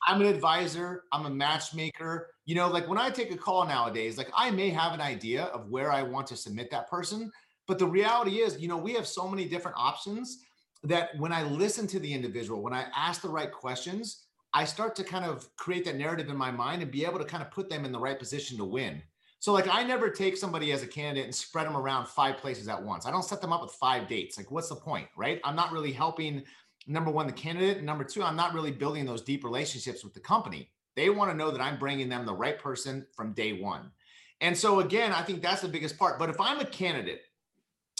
[0.06, 2.30] I'm an advisor, I'm a matchmaker.
[2.44, 5.46] You know, like when I take a call nowadays, like I may have an idea
[5.46, 7.32] of where I want to submit that person,
[7.70, 10.40] but the reality is, you know, we have so many different options
[10.82, 14.96] that when I listen to the individual, when I ask the right questions, I start
[14.96, 17.52] to kind of create that narrative in my mind and be able to kind of
[17.52, 19.00] put them in the right position to win.
[19.38, 22.66] So, like, I never take somebody as a candidate and spread them around five places
[22.66, 23.06] at once.
[23.06, 24.36] I don't set them up with five dates.
[24.36, 25.40] Like, what's the point, right?
[25.44, 26.42] I'm not really helping
[26.88, 27.76] number one, the candidate.
[27.76, 30.72] And number two, I'm not really building those deep relationships with the company.
[30.96, 33.92] They want to know that I'm bringing them the right person from day one.
[34.40, 36.18] And so, again, I think that's the biggest part.
[36.18, 37.20] But if I'm a candidate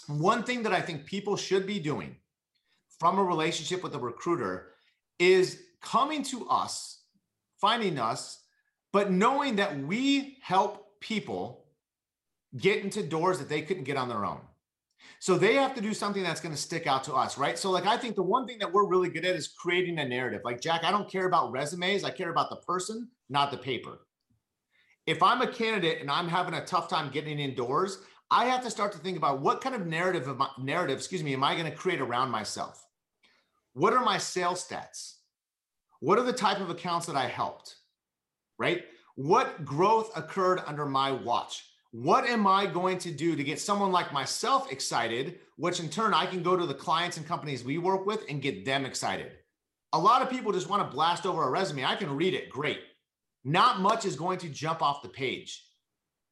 [0.09, 2.17] one thing that I think people should be doing
[2.99, 4.73] from a relationship with a recruiter
[5.19, 7.03] is coming to us,
[7.61, 8.43] finding us,
[8.93, 11.65] but knowing that we help people
[12.57, 14.41] get into doors that they couldn't get on their own.
[15.19, 17.59] So they have to do something that's going to stick out to us, right?
[17.59, 20.09] So, like, I think the one thing that we're really good at is creating a
[20.09, 20.41] narrative.
[20.45, 24.01] Like, Jack, I don't care about resumes, I care about the person, not the paper.
[25.07, 27.99] If I'm a candidate and I'm having a tough time getting indoors,
[28.31, 31.25] I have to start to think about what kind of narrative of my, narrative, excuse
[31.25, 32.87] me, am I going to create around myself?
[33.73, 35.15] What are my sales stats?
[35.99, 37.77] What are the type of accounts that I helped?
[38.59, 38.85] Right?
[39.17, 41.67] What growth occurred under my watch?
[41.93, 46.15] What am I going to do to get someone like myself excited, which in turn
[46.15, 49.33] I can go to the clients and companies we work with and get them excited?
[49.93, 51.85] A lot of people just want to blast over a resume.
[51.85, 52.79] I can read it, great.
[53.43, 55.65] Not much is going to jump off the page.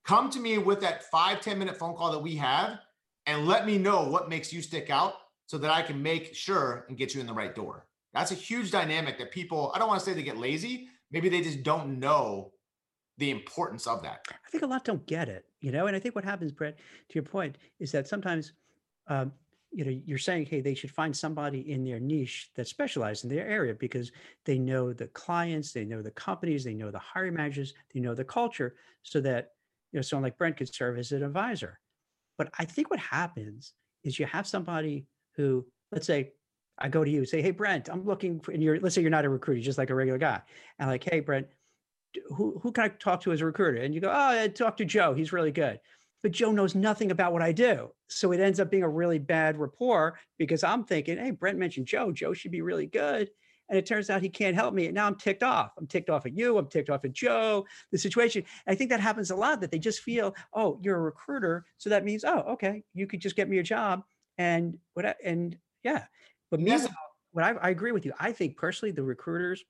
[0.08, 2.78] Come to me with that five ten minute phone call that we have
[3.26, 5.12] and let me know what makes you stick out
[5.44, 7.84] so that I can make sure and get you in the right door.
[8.14, 11.28] That's a huge dynamic that people, I don't want to say they get lazy, maybe
[11.28, 12.52] they just don't know
[13.18, 14.24] the importance of that.
[14.30, 16.78] I think a lot don't get it, you know, and I think what happens, Brett,
[16.78, 18.54] to your point, is that sometimes,
[19.08, 19.30] um,
[19.72, 23.28] you know, you're saying, hey, they should find somebody in their niche that specializes in
[23.28, 24.10] their area because
[24.46, 28.14] they know the clients, they know the companies, they know the hiring managers, they know
[28.14, 29.50] the culture, so that
[29.92, 31.78] you know, someone like Brent could serve as an advisor.
[32.36, 33.74] But I think what happens
[34.04, 36.32] is you have somebody who, let's say,
[36.78, 39.10] I go to you, say, "Hey, Brent, I'm looking for," and you're, let's say you're
[39.10, 40.40] not a recruiter, just like a regular guy,
[40.78, 41.48] and like, "Hey, Brent,
[42.36, 44.76] who who can I talk to as a recruiter?" And you go, "Oh, I talk
[44.78, 45.14] to Joe.
[45.14, 45.80] He's really good."
[46.22, 49.18] But Joe knows nothing about what I do, so it ends up being a really
[49.18, 52.12] bad rapport because I'm thinking, "Hey, Brent mentioned Joe.
[52.12, 53.30] Joe should be really good."
[53.68, 54.86] And it turns out he can't help me.
[54.86, 55.72] And now I'm ticked off.
[55.78, 56.56] I'm ticked off at you.
[56.56, 58.44] I'm ticked off at Joe, the situation.
[58.66, 61.66] And I think that happens a lot that they just feel, oh, you're a recruiter.
[61.76, 64.02] So that means, oh, okay, you could just get me a job.
[64.38, 66.04] And what, I, and yeah.
[66.50, 66.78] But me,
[67.32, 68.12] what I, I agree with you.
[68.18, 69.64] I think personally, the recruiters,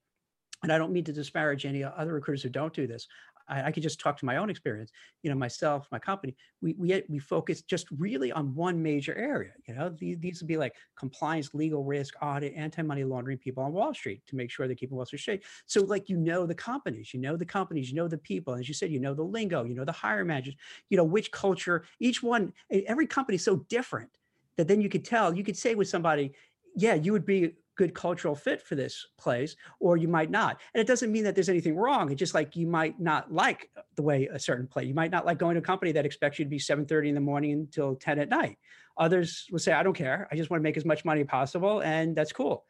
[0.63, 3.09] and I don't mean to disparage any other recruiters who don't do this.
[3.49, 4.93] I, I could just talk to my own experience.
[5.23, 9.53] You know, myself, my company, we we we focus just really on one major area.
[9.67, 13.73] You know, these, these would be like compliance, legal risk, audit, anti-money laundering people on
[13.73, 15.45] Wall Street to make sure they're keeping Wall Street straight.
[15.67, 18.69] So, like, you know the companies, you know the companies, you know the people, as
[18.69, 20.55] you said, you know the lingo, you know the hiring managers,
[20.91, 21.85] you know which culture.
[22.01, 24.11] Each one, every company is so different
[24.57, 25.35] that then you could tell.
[25.35, 26.33] You could say with somebody,
[26.75, 30.61] yeah, you would be good cultural fit for this place or you might not.
[30.75, 32.11] And it doesn't mean that there's anything wrong.
[32.11, 35.13] It's just like you might not like uh, the way a certain place you might
[35.13, 37.53] not like going to a company that expects you to be 7.30 in the morning
[37.53, 38.59] until 10 at night.
[38.99, 40.29] Others will say i don't care.
[40.31, 42.65] I just want to make as much money possible and that's cool.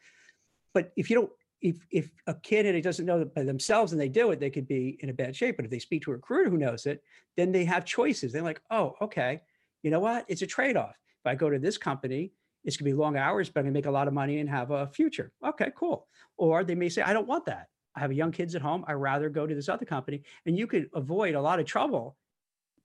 [0.75, 4.31] But if you don't if if a candidate doesn't know by themselves and they do
[4.31, 5.57] it they could be in a bad shape.
[5.57, 7.03] But if they speak to a recruiter who knows it
[7.37, 8.31] then they have choices.
[8.31, 9.41] They're like oh okay.
[9.83, 10.27] You know what?
[10.29, 10.97] It's a trade-off.
[11.25, 12.33] If i go to this company
[12.69, 14.41] it's going to be long hours, but I'm going to make a lot of money
[14.41, 15.33] and have a future.
[15.43, 16.07] Okay, cool.
[16.37, 17.69] Or they may say, I don't want that.
[17.97, 18.85] I have young kids at home.
[18.87, 20.23] I rather go to this other company.
[20.45, 22.15] And you could avoid a lot of trouble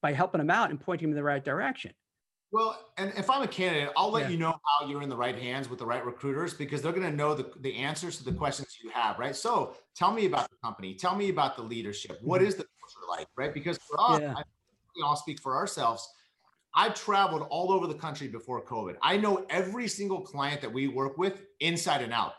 [0.02, 1.91] by helping them out and pointing them in the right direction.
[2.54, 4.30] Well, and if I'm a candidate, I'll let yeah.
[4.30, 7.10] you know how you're in the right hands with the right recruiters because they're going
[7.10, 9.36] to know the, the answers to the questions you have, right?
[9.36, 10.93] So tell me about the company.
[10.93, 12.19] Tell me about the leadership.
[12.22, 12.48] What mm-hmm.
[12.48, 13.54] is the culture like, right?
[13.54, 14.36] Because for us, yeah.
[14.38, 14.43] I,
[14.96, 16.08] we all speak for ourselves
[16.75, 18.95] I've traveled all over the country before COVID.
[19.01, 22.33] I know every single client that we work with inside and out.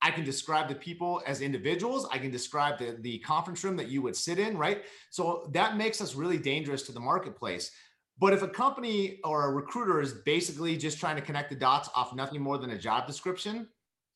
[0.00, 2.06] I can describe the people as individuals.
[2.12, 4.84] I can describe the, the conference room that you would sit in, right?
[5.10, 7.72] So that makes us really dangerous to the marketplace.
[8.20, 11.88] But if a company or a recruiter is basically just trying to connect the dots
[11.94, 13.68] off nothing more than a job description,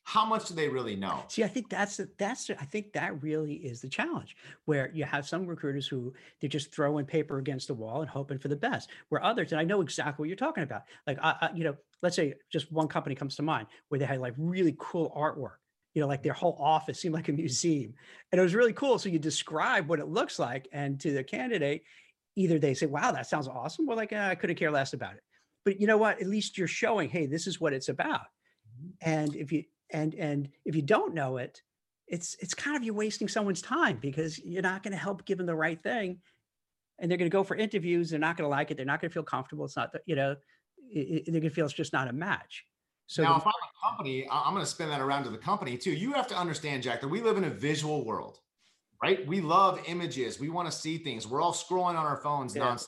[0.04, 1.24] how much do they really know?
[1.28, 4.90] See, I think that's the, that's the, I think that really is the challenge where
[4.92, 8.48] you have some recruiters who they're just throwing paper against the wall and hoping for
[8.48, 8.90] the best.
[9.10, 10.82] Where others, and I know exactly what you're talking about.
[11.06, 14.04] Like, I, I, you know, let's say just one company comes to mind where they
[14.04, 15.56] had like really cool artwork.
[15.94, 17.92] You know, like their whole office seemed like a museum,
[18.32, 18.98] and it was really cool.
[18.98, 21.82] So you describe what it looks like, and to the candidate,
[22.34, 25.14] either they say, "Wow, that sounds awesome," or like, eh, "I couldn't care less about
[25.14, 25.22] it."
[25.66, 26.18] But you know what?
[26.18, 28.88] At least you're showing, "Hey, this is what it's about." Mm-hmm.
[29.02, 31.62] And if you and and if you don't know it
[32.08, 35.38] it's it's kind of you're wasting someone's time because you're not going to help give
[35.38, 36.18] them the right thing
[36.98, 39.00] and they're going to go for interviews they're not going to like it they're not
[39.00, 40.36] going to feel comfortable it's not you know
[40.92, 42.66] it, they're going to feel it's just not a match.
[43.06, 45.38] So now the, if i'm a company i'm going to spin that around to the
[45.38, 45.90] company too.
[45.90, 48.38] You have to understand jack that we live in a visual world
[49.02, 49.26] right?
[49.26, 52.62] We love images we want to see things we're all scrolling on our phones yeah.
[52.62, 52.86] nonstop.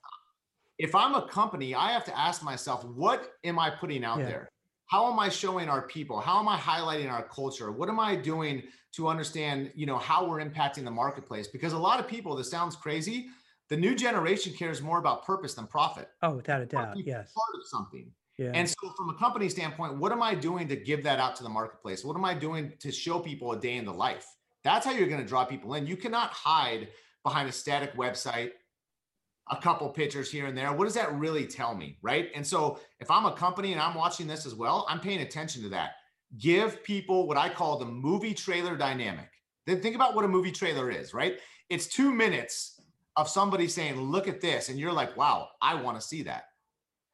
[0.79, 4.27] If i'm a company i have to ask myself what am i putting out yeah.
[4.27, 4.49] there
[4.95, 8.15] how am i showing our people how am i highlighting our culture what am i
[8.15, 12.37] doing to understand you know how we're impacting the marketplace because a lot of people
[12.37, 13.27] this sounds crazy
[13.71, 17.55] the new generation cares more about purpose than profit oh without a doubt yes part
[17.57, 18.51] of something yeah.
[18.53, 21.45] And so, from a company standpoint, what am I doing to give that out to
[21.45, 22.05] the marketplace?
[22.05, 24.27] What am I doing to show people a day in the life?
[24.65, 25.87] That's how you're going to draw people in.
[25.87, 26.89] You cannot hide
[27.23, 28.51] behind a static website
[29.51, 30.73] a couple pictures here and there.
[30.73, 31.99] What does that really tell me?
[32.03, 32.31] Right.
[32.35, 35.63] And so if I'm a company and I'm watching this as well, I'm paying attention
[35.63, 35.93] to that.
[36.39, 39.29] Give people what I call the movie trailer dynamic.
[39.67, 41.39] Then think about what a movie trailer is, right?
[41.71, 42.81] It's two minutes
[43.17, 44.69] of somebody saying, look at this.
[44.69, 46.45] And you're like, wow, I want to see that.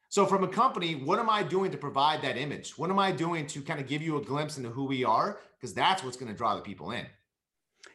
[0.08, 2.76] So, from a company, what am I doing to provide that image?
[2.76, 5.38] What am I doing to kind of give you a glimpse into who we are?
[5.56, 7.06] Because that's what's going to draw the people in.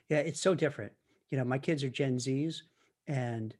[0.07, 0.93] Yeah, it's so different.
[1.29, 2.61] You know, my kids are Gen Zs,
[3.05, 3.53] and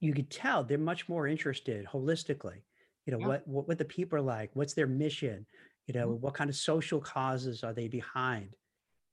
[0.00, 2.62] you could tell they're much more interested holistically.
[3.06, 3.26] You know, yeah.
[3.26, 5.46] what, what what the people are like, what's their mission,
[5.86, 6.20] you know, mm-hmm.
[6.20, 8.54] what kind of social causes are they behind?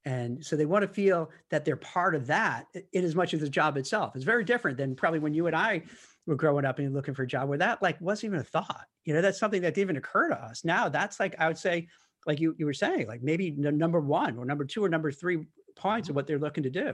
[0.03, 3.39] And so they want to feel that they're part of that in as much as
[3.39, 4.15] the job itself.
[4.15, 5.81] It's very different than probably when you and I
[6.27, 8.85] were growing up and looking for a job where that like wasn't even a thought.
[9.03, 10.63] You know, that's something that didn't even occur to us.
[10.63, 11.87] Now that's like I would say,
[12.27, 15.45] like you you were saying, like maybe number one or number two or number three
[15.75, 16.17] points of mm-hmm.
[16.17, 16.93] what they're looking to do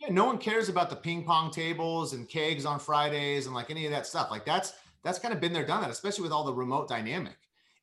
[0.00, 3.70] yeah, no one cares about the ping pong tables and kegs on Fridays and like
[3.70, 4.30] any of that stuff.
[4.30, 4.72] Like that's
[5.04, 7.36] that's kind of been there, done that, especially with all the remote dynamic.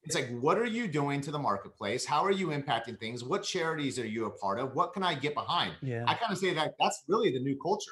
[0.03, 2.06] It's like, what are you doing to the marketplace?
[2.06, 3.25] How are you impacting things?
[3.25, 4.73] What charities are you a part of?
[4.73, 5.73] What can I get behind?
[5.82, 6.06] Yeah.
[6.08, 7.91] I kind of say that that's really the new culture.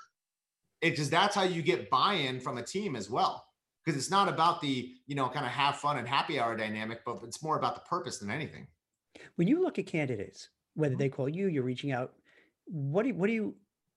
[0.81, 3.45] It's because that's how you get buy-in from a team as well.
[3.83, 7.01] Because it's not about the, you know, kind of have fun and happy hour dynamic,
[7.05, 8.65] but it's more about the purpose than anything.
[9.35, 10.99] When you look at candidates, whether mm-hmm.
[10.99, 12.13] they call you, you're reaching out,
[12.65, 13.55] what do you, what do you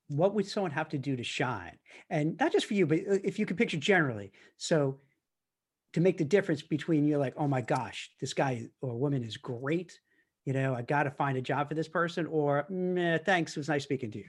[0.09, 1.79] what would someone have to do to shine?
[2.11, 4.33] And not just for you, but uh, if you could picture generally.
[4.57, 4.99] So
[5.93, 9.37] to make the difference between you're like, oh my gosh, this guy or woman is
[9.37, 9.99] great.
[10.45, 12.67] You know, I got to find a job for this person, or
[13.25, 14.29] thanks, it was nice speaking to you.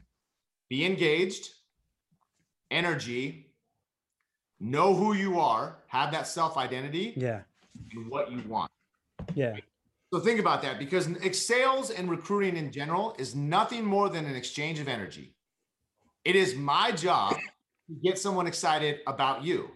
[0.70, 1.50] Be engaged,
[2.70, 3.54] energy,
[4.60, 7.42] know who you are, have that self identity, yeah,
[7.94, 8.70] and what you want.
[9.34, 9.56] Yeah.
[10.12, 14.36] So think about that because sales and recruiting in general is nothing more than an
[14.36, 15.36] exchange of energy.
[16.30, 19.72] It is my job to get someone excited about you.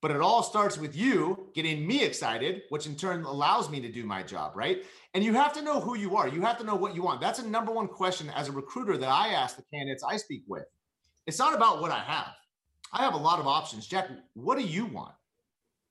[0.00, 3.92] But it all starts with you getting me excited, which in turn allows me to
[3.92, 4.86] do my job, right?
[5.12, 6.28] And you have to know who you are.
[6.28, 7.20] You have to know what you want.
[7.20, 10.44] That's a number one question as a recruiter that I ask the candidates I speak
[10.48, 10.64] with.
[11.26, 12.32] It's not about what I have.
[12.94, 13.86] I have a lot of options.
[13.86, 15.12] Jack, what do you want?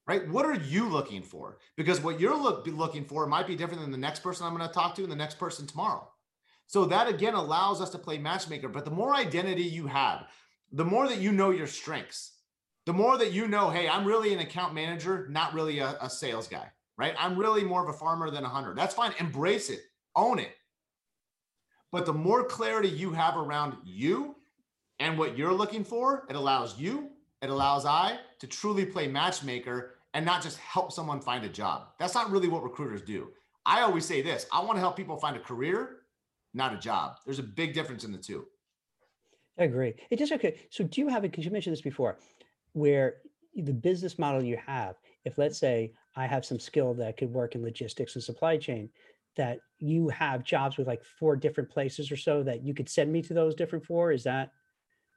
[0.07, 0.27] right?
[0.29, 1.57] What are you looking for?
[1.77, 4.67] Because what you're look, looking for might be different than the next person I'm going
[4.67, 6.09] to talk to and the next person tomorrow.
[6.67, 8.67] So that again allows us to play matchmaker.
[8.69, 10.27] But the more identity you have,
[10.71, 12.33] the more that you know your strengths,
[12.85, 16.09] the more that you know, hey, I'm really an account manager, not really a, a
[16.09, 17.15] sales guy, right?
[17.17, 18.73] I'm really more of a farmer than a hunter.
[18.75, 19.13] That's fine.
[19.19, 19.79] Embrace it,
[20.15, 20.51] own it.
[21.91, 24.35] But the more clarity you have around you
[24.99, 27.09] and what you're looking for, it allows you,
[27.41, 31.89] it allows I to truly play matchmaker and not just help someone find a job.
[31.99, 33.29] That's not really what recruiters do.
[33.65, 35.97] I always say this I want to help people find a career,
[36.55, 37.17] not a job.
[37.25, 38.45] There's a big difference in the two.
[39.59, 39.93] I agree.
[40.09, 40.59] It just okay.
[40.69, 41.31] So do you have it?
[41.31, 42.17] Because you mentioned this before
[42.73, 43.15] where
[43.55, 47.55] the business model you have, if let's say I have some skill that could work
[47.55, 48.89] in logistics and supply chain,
[49.37, 53.11] that you have jobs with like four different places or so that you could send
[53.11, 54.11] me to those different four?
[54.11, 54.51] Is that?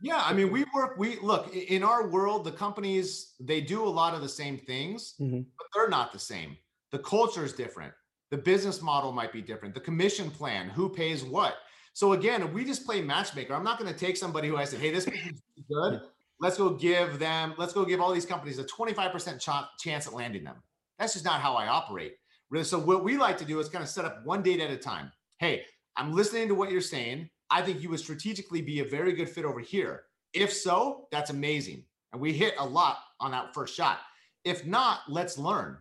[0.00, 0.96] Yeah, I mean, we work.
[0.98, 2.44] We look in our world.
[2.44, 5.40] The companies they do a lot of the same things, mm-hmm.
[5.58, 6.56] but they're not the same.
[6.92, 7.92] The culture is different.
[8.30, 9.74] The business model might be different.
[9.74, 11.56] The commission plan, who pays what.
[11.94, 13.54] So again, we just play matchmaker.
[13.54, 16.00] I'm not going to take somebody who I said, "Hey, this is good,"
[16.40, 20.12] let's go give them, let's go give all these companies a 25% ch- chance at
[20.12, 20.56] landing them.
[20.98, 22.14] That's just not how I operate.
[22.50, 22.64] Really.
[22.64, 24.76] So what we like to do is kind of set up one date at a
[24.76, 25.12] time.
[25.38, 25.64] Hey,
[25.96, 27.28] I'm listening to what you're saying.
[27.50, 30.04] I think you would strategically be a very good fit over here.
[30.32, 31.84] If so, that's amazing.
[32.12, 33.98] And we hit a lot on that first shot.
[34.44, 35.78] If not, let's learn.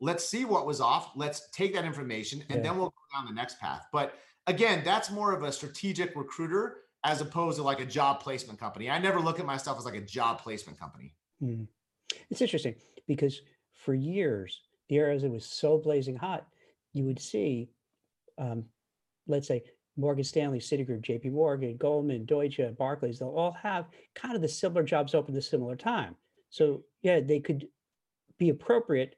[0.00, 1.12] Let's see what was off.
[1.16, 2.62] Let's take that information and yeah.
[2.70, 3.86] then we'll go down the next path.
[3.92, 4.14] But
[4.46, 8.90] again, that's more of a strategic recruiter as opposed to like a job placement company.
[8.90, 11.14] I never look at myself as like a job placement company.
[11.42, 11.66] Mm.
[12.30, 12.74] It's interesting
[13.06, 13.40] because
[13.74, 16.46] for years, the areas it was so blazing hot,
[16.92, 17.68] you would see,
[18.38, 18.64] um,
[19.26, 19.62] let's say,
[19.96, 24.82] Morgan Stanley, Citigroup, JP Morgan, Goldman, Deutsche, Barclays, they'll all have kind of the similar
[24.82, 26.14] jobs open at a similar time.
[26.50, 27.66] So, yeah, they could
[28.38, 29.16] be appropriate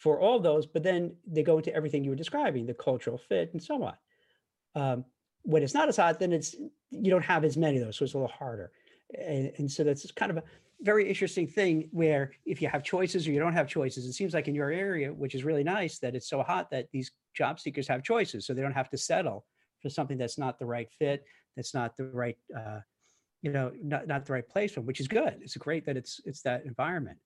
[0.00, 3.50] for all those, but then they go into everything you were describing the cultural fit
[3.52, 3.94] and so on.
[4.74, 5.04] Um,
[5.42, 6.56] when it's not as hot, then it's
[6.90, 8.72] you don't have as many of those, so it's a little harder.
[9.14, 10.42] And, and so that's kind of a
[10.80, 14.32] very interesting thing where if you have choices or you don't have choices, it seems
[14.32, 17.60] like in your area, which is really nice that it's so hot that these job
[17.60, 19.44] seekers have choices, so they don't have to settle
[19.82, 21.24] for something that's not the right fit,
[21.56, 22.80] that's not the right, uh,
[23.42, 25.36] you know, not, not the right place for them, which is good.
[25.42, 27.18] It's great that it's it's that environment.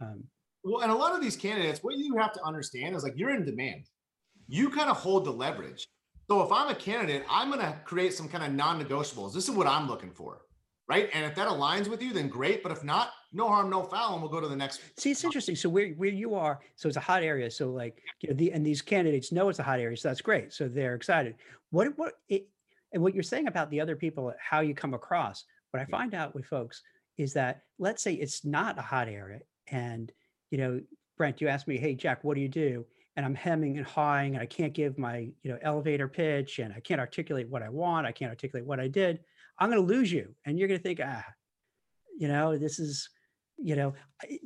[0.00, 0.24] Um,
[0.64, 3.34] well, and a lot of these candidates, what you have to understand is like you're
[3.34, 3.86] in demand.
[4.48, 5.86] You kind of hold the leverage.
[6.28, 9.34] So if I'm a candidate, I'm going to create some kind of non-negotiables.
[9.34, 10.42] This is what I'm looking for,
[10.88, 11.10] right?
[11.12, 12.62] And if that aligns with you, then great.
[12.62, 14.80] But if not, no harm, no foul, and we'll go to the next.
[14.98, 15.56] See, it's interesting.
[15.56, 17.50] So where where you are, so it's a hot area.
[17.50, 20.20] So like you know, the and these candidates know it's a hot area, so that's
[20.20, 20.52] great.
[20.52, 21.34] So they're excited.
[21.70, 22.48] What what it,
[22.92, 25.44] and what you're saying about the other people, how you come across.
[25.70, 26.82] What I find out with folks
[27.16, 30.12] is that let's say it's not a hot area, and
[30.52, 30.80] you know,
[31.16, 32.86] Brent, you asked me, hey Jack, what do you do?
[33.16, 36.72] and I'm hemming and hawing and I can't give my, you know, elevator pitch and
[36.72, 38.06] I can't articulate what I want.
[38.06, 39.20] I can't articulate what I did.
[39.58, 40.34] I'm going to lose you.
[40.46, 41.24] And you're going to think, ah,
[42.18, 43.10] you know, this is,
[43.58, 43.94] you know,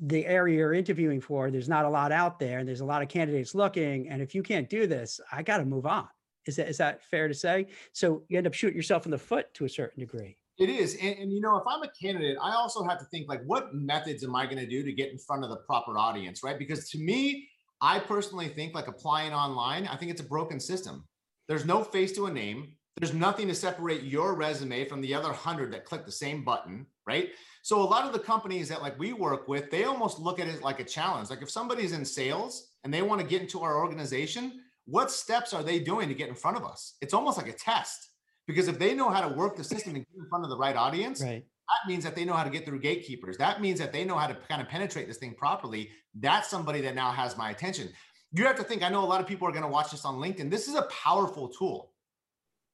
[0.02, 3.02] the area you're interviewing for, there's not a lot out there and there's a lot
[3.02, 4.09] of candidates looking.
[4.09, 6.09] And if you can't do this, I got to move on.
[6.46, 7.66] Is that, is that fair to say?
[7.92, 10.36] So you end up shooting yourself in the foot to a certain degree.
[10.59, 10.94] It is.
[10.94, 13.74] And, and, you know, if I'm a candidate, I also have to think like, what
[13.74, 16.59] methods am I going to do to get in front of the proper audience, right?
[16.59, 17.48] Because to me,
[17.80, 21.04] I personally think like applying online, I think it's a broken system.
[21.46, 22.72] There's no face to a name.
[22.98, 26.86] There's nothing to separate your resume from the other hundred that click the same button,
[27.07, 27.28] right?
[27.62, 30.48] So a lot of the companies that like we work with, they almost look at
[30.48, 31.28] it like a challenge.
[31.28, 35.52] Like if somebody's in sales and they want to get into our organization, what steps
[35.52, 36.96] are they doing to get in front of us?
[37.02, 38.09] It's almost like a test
[38.47, 40.57] because if they know how to work the system and get in front of the
[40.57, 43.36] right audience, right that means that they know how to get through gatekeepers.
[43.38, 45.90] That means that they know how to kind of penetrate this thing properly.
[46.14, 47.88] That's somebody that now has my attention.
[48.32, 50.05] You have to think, I know a lot of people are going to watch this
[50.05, 50.51] on LinkedIn.
[50.51, 51.92] This is a powerful tool.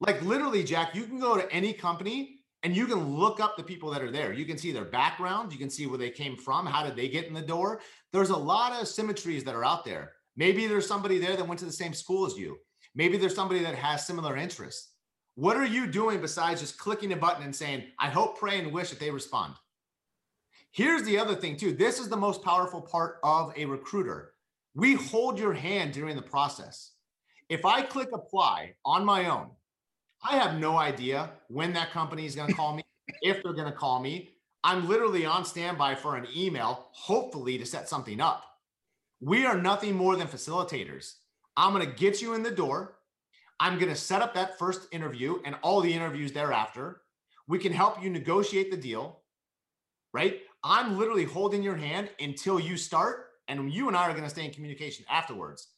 [0.01, 3.63] Like literally, Jack, you can go to any company and you can look up the
[3.63, 4.33] people that are there.
[4.33, 7.09] You can see their background, you can see where they came from, how did they
[7.09, 7.81] get in the door.
[8.13, 10.13] There's a lot of symmetries that are out there.
[10.37, 12.59] Maybe there's somebody there that went to the same school as you.
[12.95, 14.92] Maybe there's somebody that has similar interests.
[15.35, 18.73] What are you doing besides just clicking a button and saying, I hope, pray, and
[18.73, 19.55] wish that they respond?
[20.73, 21.73] Here's the other thing, too.
[21.73, 24.33] This is the most powerful part of a recruiter.
[24.75, 26.93] We hold your hand during the process.
[27.49, 29.51] If I click apply on my own,
[30.23, 32.83] I have no idea when that company is going to call me,
[33.23, 34.31] if they're going to call me.
[34.65, 38.45] I'm literally on standby for an email, hopefully to set something up.
[39.21, 41.15] We are nothing more than facilitators.
[41.57, 42.99] I'm going to get you in the door.
[43.61, 47.03] I'm going to set up that first interview and all the interviews thereafter.
[47.47, 49.21] We can help you negotiate the deal,
[50.13, 50.41] right?
[50.65, 54.31] I'm literally holding your hand until you start and you and I are going to
[54.31, 55.69] stay in communication afterwards.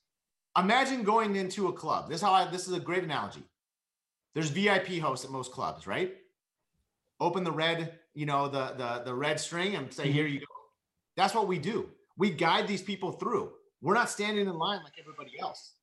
[0.56, 2.08] Imagine going into a club.
[2.08, 3.42] This is how I, this is a great analogy.
[4.34, 6.14] There's VIP hosts at most clubs, right?
[7.20, 10.12] Open the red, you know, the the the red string and say, mm-hmm.
[10.12, 10.46] "Here you go."
[11.16, 11.88] That's what we do.
[12.16, 13.52] We guide these people through.
[13.80, 15.74] We're not standing in line like everybody else.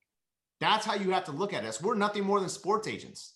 [0.62, 1.82] That's how you have to look at us.
[1.82, 3.34] We're nothing more than sports agents.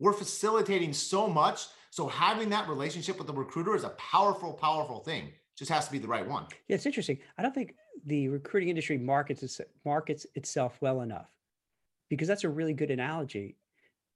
[0.00, 1.66] We're facilitating so much.
[1.90, 5.30] So having that relationship with the recruiter is a powerful, powerful thing.
[5.56, 6.46] Just has to be the right one.
[6.68, 7.18] Yeah, it's interesting.
[7.38, 11.30] I don't think the recruiting industry markets markets itself well enough
[12.10, 13.56] because that's a really good analogy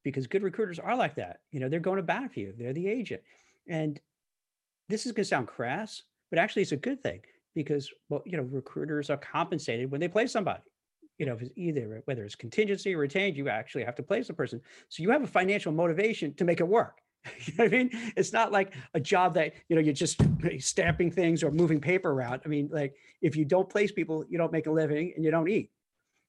[0.02, 1.40] because good recruiters are like that.
[1.52, 2.52] You know, they're going to bat for you.
[2.58, 3.22] They're the agent.
[3.68, 3.98] And
[4.88, 7.20] this is going to sound crass, but actually it's a good thing
[7.54, 10.62] because well, you know, recruiters are compensated when they play somebody.
[11.20, 14.02] You know, if it's either uh, whether it's contingency or retained, you actually have to
[14.02, 14.58] place the person.
[14.88, 17.02] So you have a financial motivation to make it work.
[17.44, 17.90] you know I mean?
[18.16, 20.18] It's not like a job that, you know, you're just
[20.60, 22.40] stamping things or moving paper around.
[22.46, 25.30] I mean, like if you don't place people, you don't make a living and you
[25.30, 25.70] don't eat.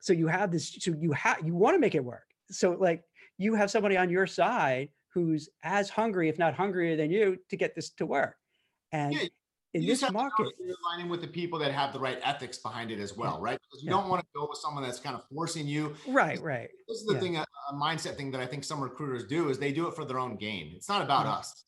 [0.01, 2.25] So you have this, so you have, you want to make it work.
[2.49, 3.01] So like
[3.37, 7.55] you have somebody on your side who's as hungry, if not hungrier than you to
[7.55, 8.35] get this to work.
[8.91, 9.27] And yeah,
[9.73, 12.99] in this market you're aligning with the people that have the right ethics behind it
[12.99, 13.97] as well right because you yeah.
[13.97, 17.05] don't want to go with someone that's kind of forcing you right right this is
[17.05, 17.19] the yeah.
[17.19, 19.95] thing a, a, mindset thing that i think some recruiters do is they do it
[19.95, 21.37] for their own gain it's not about mm.
[21.37, 21.63] us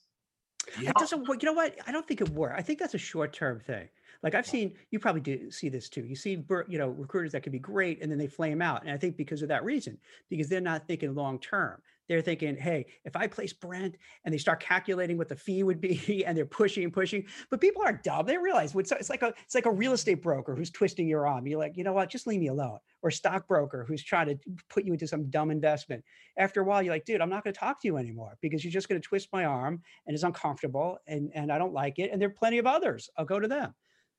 [0.80, 3.00] it doesn't work you know what i don't think it works i think that's a
[3.00, 3.88] short-term thing
[4.24, 6.06] like I've seen, you probably do see this too.
[6.06, 8.84] You see, you know, recruiters that can be great and then they flame out.
[8.84, 9.98] And I think because of that reason,
[10.30, 11.82] because they're not thinking long term.
[12.10, 13.96] They're thinking, hey, if I place Brent
[14.26, 17.62] and they start calculating what the fee would be and they're pushing and pushing, but
[17.62, 18.26] people are dumb.
[18.26, 21.28] They realize it's, it's like a it's like a real estate broker who's twisting your
[21.28, 21.48] arm.
[21.48, 22.80] You're like, you know what, just leave me alone.
[23.02, 24.38] Or stockbroker who's trying to
[24.70, 26.04] put you into some dumb investment.
[26.38, 28.64] After a while, you're like, dude, I'm not going to talk to you anymore because
[28.64, 32.00] you're just going to twist my arm and it's uncomfortable and, and I don't like
[32.00, 32.12] it.
[32.12, 33.10] And there are plenty of others.
[33.18, 33.74] I'll go to them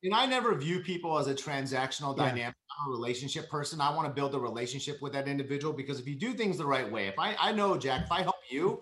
[0.05, 2.27] and I never view people as a transactional yeah.
[2.27, 2.55] dynamic.
[2.81, 3.81] I'm a relationship person.
[3.81, 6.67] I want to build a relationship with that individual because if you do things the
[6.67, 8.81] right way, if I, I know, Jack, if I help you,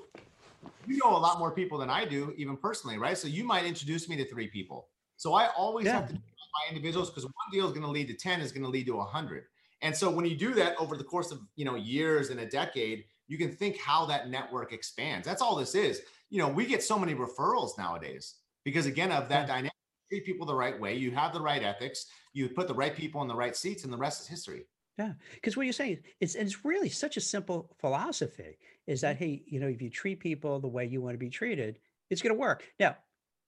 [0.87, 3.17] you know a lot more people than I do, even personally, right?
[3.17, 4.89] So you might introduce me to three people.
[5.17, 5.93] So I always yeah.
[5.93, 8.65] have to my individuals because one deal is going to lead to 10 is going
[8.65, 9.45] to lead to 100.
[9.81, 12.47] And so when you do that over the course of, you know, years and a
[12.47, 15.27] decade, you can think how that network expands.
[15.27, 16.03] That's all this is.
[16.31, 19.72] You know, we get so many referrals nowadays because again of that dynamic
[20.13, 23.23] treat people the right way, you have the right ethics, you put the right people
[23.23, 24.67] in the right seats, and the rest is history.
[24.99, 29.25] Yeah, because what you're saying is it's really such a simple philosophy is that mm-hmm.
[29.25, 31.79] hey, you know, if you treat people the way you want to be treated,
[32.11, 32.65] it's going to work.
[32.79, 32.97] Now,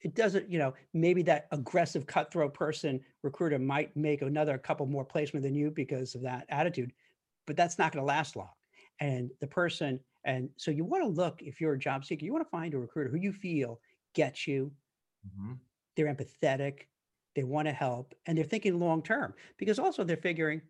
[0.00, 5.04] it doesn't, you know, maybe that aggressive cutthroat person recruiter might make another couple more
[5.04, 6.92] placement than you because of that attitude,
[7.46, 8.50] but that's not going to last long.
[9.00, 12.32] And the person, and so you want to look if you're a job seeker, you
[12.32, 13.80] want to find a recruiter who you feel
[14.14, 14.72] gets you,
[15.26, 15.54] mm-hmm
[15.97, 16.82] they're empathetic,
[17.34, 20.62] they want to help, and they're thinking long term because also they're figuring,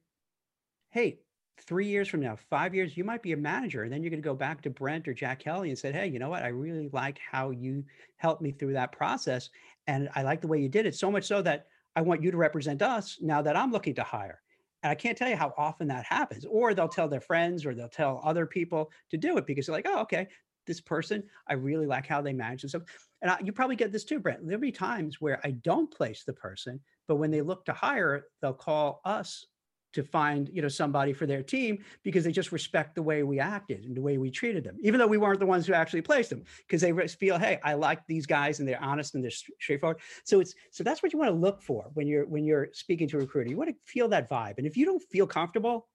[0.91, 1.21] hey,
[1.61, 3.83] three years from now, five years, you might be a manager.
[3.83, 6.07] And then you're going to go back to Brent or Jack Kelly and say, hey,
[6.07, 6.43] you know what?
[6.43, 7.85] I really like how you
[8.17, 9.51] helped me through that process.
[9.87, 11.67] And I like the way you did it so much so that
[11.97, 14.41] I want you to represent us now that I'm looking to hire.
[14.83, 16.45] And I can't tell you how often that happens.
[16.45, 19.75] Or they'll tell their friends or they'll tell other people to do it because they're
[19.75, 20.29] like, oh, okay,
[20.67, 22.87] this person, I really like how they manage themselves.
[23.23, 24.47] And I, you probably get this too, Brent.
[24.47, 28.27] There'll be times where I don't place the person, but when they look to hire,
[28.41, 29.47] they'll call us
[29.95, 33.39] to find you know somebody for their team because they just respect the way we
[33.39, 36.03] acted and the way we treated them even though we weren't the ones who actually
[36.03, 39.31] placed them because they feel hey i like these guys and they're honest and they're
[39.31, 39.99] straightforward.
[40.25, 43.09] So it's so that's what you want to look for when you're when you're speaking
[43.09, 43.49] to a recruiter.
[43.49, 44.59] You want to feel that vibe.
[44.59, 45.89] And if you don't feel comfortable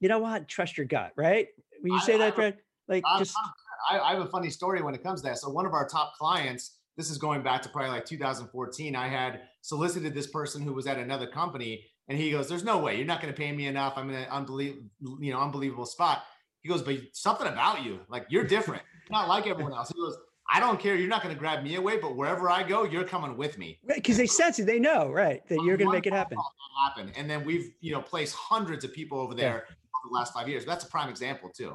[0.00, 0.46] you know what?
[0.46, 1.48] Trust your gut right?
[1.80, 2.56] When you say I, that Brent
[2.86, 3.34] like I'm, just
[3.90, 5.38] I, I have a funny story when it comes to that.
[5.38, 8.96] So one of our top clients, this is going back to probably like 2014.
[8.96, 12.78] I had solicited this person who was at another company, and he goes, "There's no
[12.78, 13.94] way you're not going to pay me enough.
[13.96, 14.88] I'm in an unbelievable,
[15.20, 16.22] you know, unbelievable spot."
[16.62, 18.82] He goes, "But something about you, like you're different.
[19.08, 20.16] You're not like everyone else." He goes,
[20.50, 20.96] I don't care.
[20.96, 23.78] You're not going to grab me away, but wherever I go, you're coming with me.
[23.84, 24.66] Right, because they sense it.
[24.66, 26.38] They know, right, that you're going to make it happen.
[26.86, 29.74] Happen, and then we've you know placed hundreds of people over there yeah.
[29.74, 30.64] over the last five years.
[30.64, 31.74] That's a prime example too.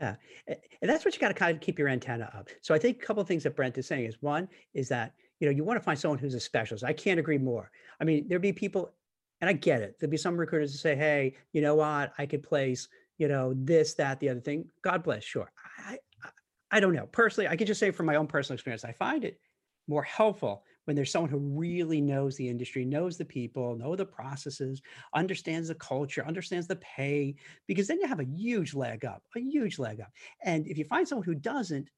[0.00, 0.16] Yeah.
[0.48, 2.48] And that's what you got to kind of keep your antenna up.
[2.62, 5.12] So I think a couple of things that Brent is saying is one is that,
[5.40, 6.84] you know, you want to find someone who's a specialist.
[6.84, 7.70] I can't agree more.
[8.00, 8.94] I mean, there'd be people,
[9.40, 9.96] and I get it.
[9.98, 12.12] There'd be some recruiters that say, hey, you know what?
[12.18, 12.88] I could place,
[13.18, 14.66] you know, this, that, the other thing.
[14.82, 15.22] God bless.
[15.22, 15.52] Sure.
[15.86, 16.28] I, I,
[16.70, 17.06] I don't know.
[17.12, 19.38] Personally, I could just say from my own personal experience, I find it
[19.86, 24.04] more helpful when there's someone who really knows the industry, knows the people, know the
[24.04, 24.82] processes,
[25.14, 27.36] understands the culture, understands the pay,
[27.68, 30.10] because then you have a huge leg up, a huge leg up.
[30.42, 31.88] And if you find someone who doesn't,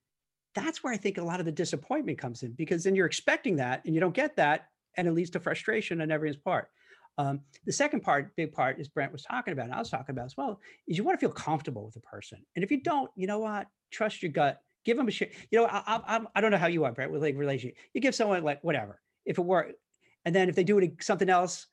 [0.54, 3.56] that's where I think a lot of the disappointment comes in because then you're expecting
[3.56, 4.66] that and you don't get that
[4.98, 6.68] and it leads to frustration on everyone's part.
[7.16, 10.14] Um, the second part, big part, is Brent was talking about, and I was talking
[10.14, 12.44] about as well, is you want to feel comfortable with the person.
[12.56, 13.68] And if you don't, you know what?
[13.90, 14.60] Trust your gut.
[14.84, 15.32] Give them a shit.
[15.50, 17.76] You know, I, I, I don't know how you are, Brent, with like relationship.
[17.94, 19.74] You give someone like whatever, if it works,
[20.24, 21.66] and then if they do it something else,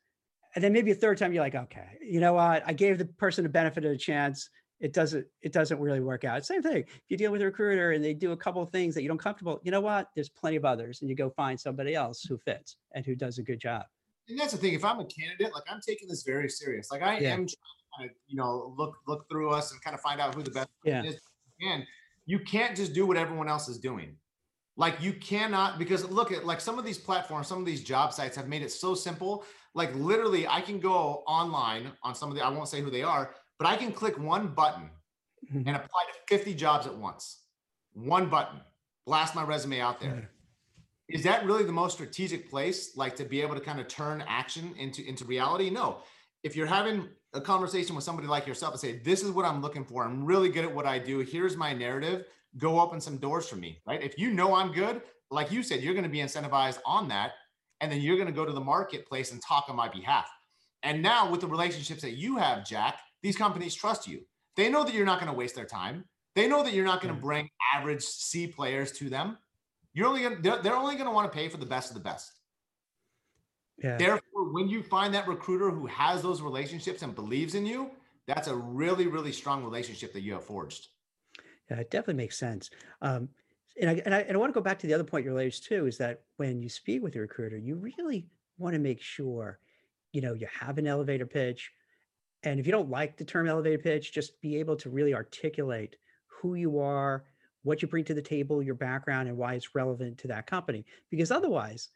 [0.55, 2.63] and then maybe a third time, you're like, okay, you know what?
[2.65, 4.49] I gave the person the benefit of a chance.
[4.79, 6.45] It doesn't, it doesn't really work out.
[6.45, 6.77] Same thing.
[6.77, 9.09] If you deal with a recruiter and they do a couple of things that you
[9.09, 10.07] don't comfortable, you know what?
[10.15, 13.37] There's plenty of others, and you go find somebody else who fits and who does
[13.37, 13.83] a good job
[14.29, 14.73] and that's the thing.
[14.73, 16.91] If I'm a candidate, like I'm taking this very serious.
[16.91, 17.29] Like I yeah.
[17.29, 20.21] am trying to kind of, you know, look look through us and kind of find
[20.21, 21.03] out who the best yeah.
[21.03, 21.19] is.
[21.61, 21.83] And
[22.29, 24.15] you can't just do what everyone else is doing.
[24.77, 28.13] Like you cannot because look at like some of these platforms, some of these job
[28.13, 29.43] sites have made it so simple.
[29.73, 33.01] Like literally, I can go online on some of the I won't say who they
[33.01, 34.91] are, but I can click one button
[35.51, 35.67] mm-hmm.
[35.67, 37.45] and apply to 50 jobs at once.
[37.93, 38.61] One button,
[39.07, 40.29] blast my resume out there
[41.09, 44.23] is that really the most strategic place like to be able to kind of turn
[44.27, 45.97] action into into reality no
[46.43, 49.61] if you're having a conversation with somebody like yourself and say this is what i'm
[49.61, 50.03] looking for.
[50.03, 51.19] I'm really good at what i do.
[51.19, 52.25] Here's my narrative.
[52.57, 54.01] Go open some doors for me right?
[54.01, 55.01] If you know i'm good
[55.31, 57.31] like you said you're going to be incentivized on that
[57.81, 60.27] and then you're going to go to the marketplace and talk on my behalf.
[60.83, 64.21] And now with the relationships that you have jack these companies trust you.
[64.55, 66.05] They know that you're not going to waste their time.
[66.35, 67.23] They know that you're not going to mm.
[67.23, 69.37] bring average c players to them.
[69.93, 72.03] You're only gonna they're, they're only gonna want to pay for the best of the
[72.03, 72.31] best.
[73.81, 73.97] Yeah.
[73.97, 77.91] Therefore, when you find that recruiter who has those relationships and believes in you,
[78.27, 80.87] that's a really, really strong relationship that you have forged.
[81.69, 82.69] Yeah, it definitely makes sense.
[83.01, 83.29] Um,
[83.79, 85.35] and I, and I, and I want to go back to the other point you
[85.35, 88.27] raised too, is that when you speak with a recruiter, you really
[88.57, 89.59] want to make sure,
[90.11, 91.71] you know, you have an elevator pitch.
[92.43, 95.95] And if you don't like the term elevator pitch, just be able to really articulate
[96.27, 97.25] who you are,
[97.63, 100.85] what you bring to the table, your background, and why it's relevant to that company.
[101.09, 101.89] Because otherwise,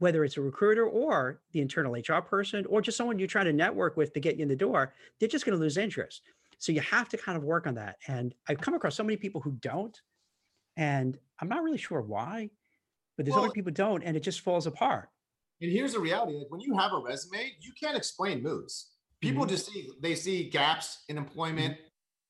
[0.00, 3.52] whether it's a recruiter or the internal HR person or just someone you're trying to
[3.52, 6.22] network with to get you in the door, they're just going to lose interest.
[6.58, 7.96] So you have to kind of work on that.
[8.08, 9.98] And I've come across so many people who don't,
[10.76, 12.50] and I'm not really sure why,
[13.16, 15.08] but there's well, other people don't, and it just falls apart.
[15.62, 18.92] And here's the reality: like when you have a resume, you can't explain moves.
[19.20, 19.50] People mm-hmm.
[19.50, 21.74] just see they see gaps in employment.
[21.74, 21.84] Mm-hmm.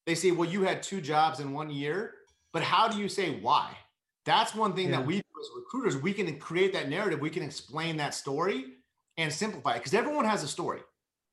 [0.07, 2.15] They see, well, you had two jobs in one year
[2.53, 3.77] but how do you say why?
[4.31, 4.99] That's one thing yeah.
[4.99, 6.01] that we do as recruiters.
[6.01, 7.19] We can create that narrative.
[7.19, 8.65] We can explain that story
[9.17, 10.83] and simplify it because everyone has a story.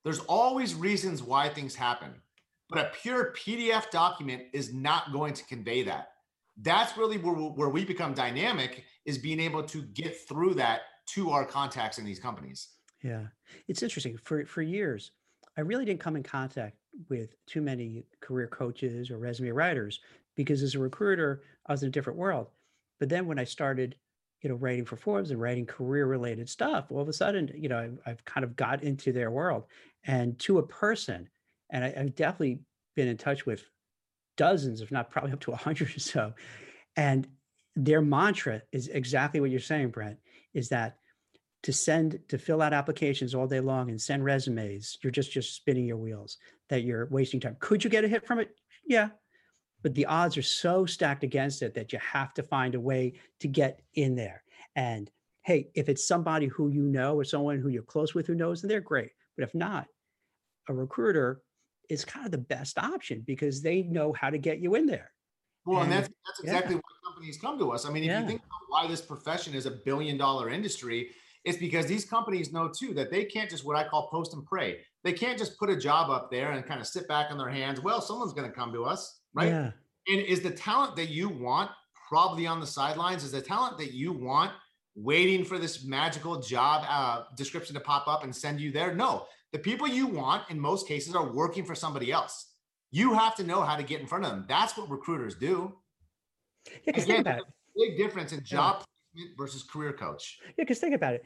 [0.04, 2.10] There's always reasons why things happen,
[2.72, 6.14] but a pure PDF document is not going to convey that.
[6.60, 11.30] That's really where, where we become dynamic is being able to get through that to
[11.30, 12.70] our contacts in these companies.
[13.04, 13.28] Yeah,
[13.68, 14.18] it's interesting.
[14.24, 15.12] For for years,
[15.56, 16.78] I really didn't come in contact
[17.10, 20.00] with too many career coaches or resume writers
[20.36, 22.48] because as a recruiter, I was in a different world.
[23.00, 23.96] But then when I started,
[24.42, 27.70] you know, writing for Forbes and writing career related stuff, all of a sudden, you
[27.70, 29.66] know, I've, I've kind of got into their world
[30.06, 31.30] and to a person.
[31.72, 32.62] And I, I've definitely
[32.96, 33.64] been in touch with
[34.38, 36.34] dozens, if not probably up to a hundred or so.
[36.96, 37.28] And
[37.76, 40.18] their mantra is exactly what you're saying, Brent,
[40.54, 40.98] is that
[41.64, 45.56] to send to fill out applications all day long and send resumes, you're just just
[45.56, 46.38] spinning your wheels,
[46.70, 47.58] that you're wasting time.
[47.60, 48.56] Could you get a hit from it?
[48.86, 49.10] Yeah,
[49.84, 53.14] but the odds are so stacked against it that you have to find a way
[53.40, 54.44] to get in there.
[54.76, 55.10] And
[55.44, 58.62] hey, if it's somebody who you know or someone who you're close with who knows,
[58.62, 59.12] then they're great.
[59.38, 59.88] But if not,
[60.68, 61.42] a recruiter
[61.90, 65.12] is kind of the best option because they know how to get you in there.
[65.66, 66.82] Well, and, and that's that's exactly yeah.
[66.82, 67.86] why companies come to us.
[67.86, 68.22] I mean, if yeah.
[68.22, 71.10] you think about why this profession is a billion dollar industry,
[71.44, 74.46] it's because these companies know too that they can't just what I call post and
[74.46, 74.80] pray.
[75.08, 77.50] They can't just put a job up there and kind of sit back on their
[77.50, 77.82] hands.
[77.82, 79.50] Well, someone's going to come to us right?
[79.50, 79.72] Yeah.
[80.08, 81.72] And is the talent that you want
[82.10, 83.24] probably on the sidelines?
[83.24, 84.52] Is the talent that you want
[84.96, 88.94] waiting for this magical job uh, description to pop up and send you there?
[88.94, 92.54] No, the people you want in most cases are working for somebody else.
[92.92, 94.46] You have to know how to get in front of them.
[94.48, 95.74] That's what recruiters do.
[96.66, 97.46] Yeah, because think about it.
[97.78, 98.84] Big difference in job
[99.14, 99.26] yeah.
[99.38, 100.40] versus career coach.
[100.46, 101.24] Yeah, because think about it.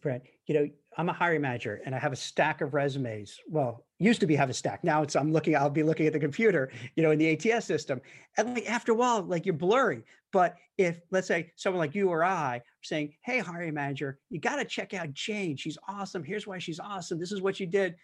[0.00, 3.38] Brent, you know, I'm a hiring manager and I have a stack of resumes.
[3.48, 4.82] Well, used to be have a stack.
[4.82, 7.64] Now it's I'm looking, I'll be looking at the computer, you know, in the ATS
[7.64, 8.00] system.
[8.36, 10.04] And like after a while, like you're blurry.
[10.32, 14.40] But if let's say someone like you or I are saying, Hey, hiring manager, you
[14.40, 15.56] got to check out Jane.
[15.56, 16.24] She's awesome.
[16.24, 17.18] Here's why she's awesome.
[17.18, 17.94] This is what she did.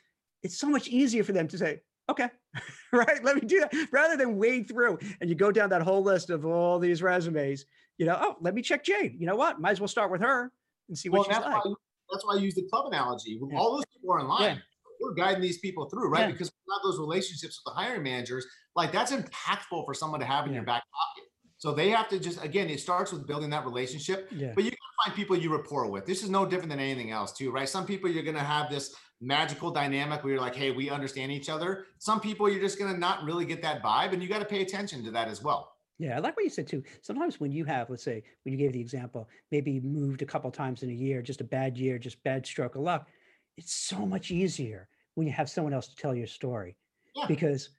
[0.42, 2.28] It's so much easier for them to say, okay,
[2.92, 6.02] right, let me do that rather than wade through and you go down that whole
[6.02, 7.66] list of all these resumes,
[7.98, 9.16] you know, oh, let me check Jane.
[9.18, 9.60] You know what?
[9.60, 10.52] Might as well start with her
[10.88, 11.64] and see what well, she's like.
[11.64, 11.74] Why,
[12.10, 13.38] that's why I use the club analogy.
[13.50, 13.58] Yeah.
[13.58, 14.56] All those people are in line.
[14.56, 14.62] Yeah.
[15.00, 16.26] We're guiding these people through, right?
[16.26, 16.32] Yeah.
[16.32, 18.46] Because we have those relationships with the hiring managers.
[18.74, 21.28] Like that's impactful for someone to have in your back pocket.
[21.58, 24.30] So they have to just again, it starts with building that relationship.
[24.30, 24.52] Yeah.
[24.54, 26.06] But you can find people you rapport with.
[26.06, 27.68] This is no different than anything else, too, right?
[27.68, 31.48] Some people you're gonna have this magical dynamic where you're like, hey, we understand each
[31.48, 31.86] other.
[31.98, 34.62] Some people you're just gonna not really get that vibe, and you got to pay
[34.62, 35.72] attention to that as well.
[35.98, 36.82] Yeah, I like what you said too.
[37.00, 40.26] Sometimes when you have, let's say, when you gave the example, maybe you moved a
[40.26, 43.08] couple times in a year, just a bad year, just bad stroke of luck.
[43.56, 46.76] It's so much easier when you have someone else to tell your story
[47.14, 47.26] Yeah.
[47.26, 47.70] because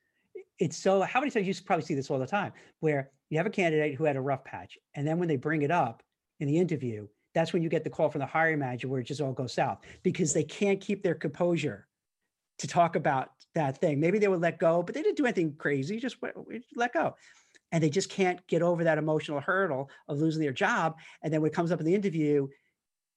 [0.57, 1.01] it's so.
[1.01, 3.93] How many times you probably see this all the time, where you have a candidate
[3.95, 6.01] who had a rough patch, and then when they bring it up
[6.39, 9.03] in the interview, that's when you get the call from the hiring manager where it
[9.03, 11.88] just all goes south because they can't keep their composure
[12.57, 13.99] to talk about that thing.
[13.99, 15.99] Maybe they would let go, but they didn't do anything crazy.
[15.99, 16.18] Just
[16.76, 17.15] let go
[17.72, 20.97] and they just can't get over that emotional hurdle of losing their job.
[21.22, 22.47] And then when it comes up in the interview,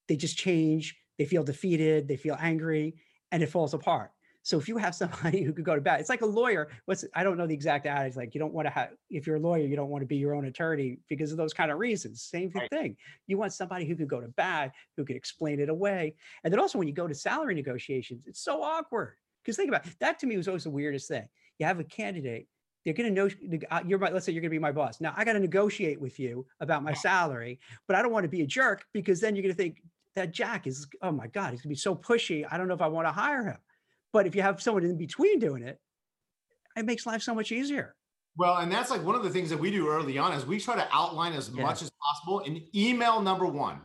[0.08, 2.96] they just change, they feel defeated, they feel angry,
[3.30, 4.10] and it falls apart.
[4.42, 6.70] So if you have somebody who could go to bat, it's like a lawyer.
[6.86, 8.16] What's I don't know the exact adage.
[8.16, 10.16] Like you don't want to have if you're a lawyer, you don't want to be
[10.16, 12.22] your own attorney because of those kind of reasons.
[12.22, 12.70] Same Right.
[12.70, 12.96] thing.
[13.26, 16.16] You want somebody who could go to bat, who could explain it away.
[16.42, 19.16] And then also when you go to salary negotiations, it's so awkward.
[19.44, 21.28] Because think about it, that to me was always the weirdest thing.
[21.58, 22.48] You have a candidate
[22.84, 23.28] they're going to know
[23.86, 25.00] you're my, let's say you're going to be my boss.
[25.00, 28.28] Now I got to negotiate with you about my salary, but I don't want to
[28.28, 29.82] be a jerk because then you're going to think
[30.16, 32.44] that Jack is, oh my God, he's going to be so pushy.
[32.50, 33.58] I don't know if I want to hire him.
[34.12, 35.78] But if you have someone in between doing it,
[36.76, 37.94] it makes life so much easier.
[38.36, 40.58] Well, and that's like one of the things that we do early on is we
[40.58, 41.62] try to outline as Yeah.
[41.62, 43.80] much as possible in email number one.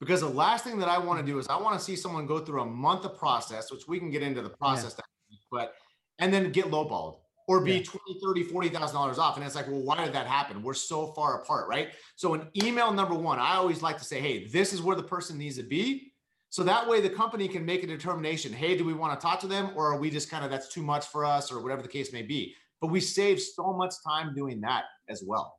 [0.00, 2.24] Because the last thing that I want to do is I want to see someone
[2.26, 5.04] go through a month of process, which we can get into the process, that
[5.50, 5.74] but
[6.20, 7.16] and then get lowballed
[7.48, 7.82] or be Yeah.
[7.82, 9.36] 20, 30, 40,000 dollars off.
[9.36, 10.62] And it's like, well, why did that happen?
[10.62, 11.88] We're so far apart, right?
[12.14, 15.02] So in email number one, I always like to say, hey, this is where the
[15.02, 16.12] person needs to be.
[16.50, 18.52] So that way the company can make a determination.
[18.52, 20.68] Hey, do we want to talk to them or are we just kind of that's
[20.68, 22.54] too much for us or whatever the case may be?
[22.80, 25.58] But we save so much time doing that as well.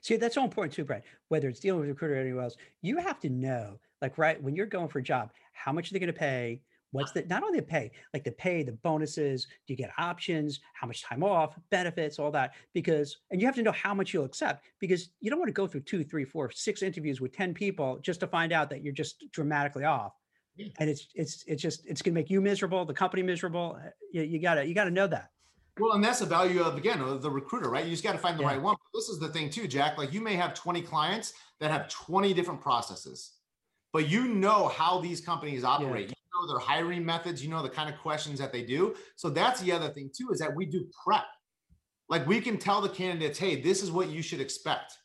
[0.00, 1.02] See, that's so important too, Brad.
[1.28, 4.42] Whether it's dealing with a recruiter or anyone else, you have to know, like, right
[4.42, 6.62] when you're going for a job, how much are they going to pay?
[6.94, 10.60] What's the not only the pay, like the pay, the bonuses, do you get options,
[10.74, 12.54] how much time off, benefits, all that?
[12.72, 15.52] Because and you have to know how much you'll accept because you don't want to
[15.52, 18.82] go through two, three, four, six interviews with 10 people just to find out that
[18.82, 20.12] you're just dramatically off.
[20.56, 20.68] Yeah.
[20.78, 23.76] And it's it's it's just it's gonna make you miserable, the company miserable.
[23.84, 25.30] Uh, You, you gotta you gotta know that.
[25.80, 27.84] Well, and that's the value of again the recruiter, right?
[27.84, 28.50] You just got to find the Yeah.
[28.50, 28.76] right one.
[28.94, 29.98] This is the thing too, Jack.
[29.98, 33.32] Like you may have 20 clients that have 20 different processes,
[33.92, 36.10] but you know how these companies operate.
[36.10, 38.94] You know their hiring methods, you know the kind of questions that they do.
[39.16, 41.24] So that's the other thing too, is that we do prep.
[42.08, 44.98] Like we can tell the candidates, hey, this is what you should expect.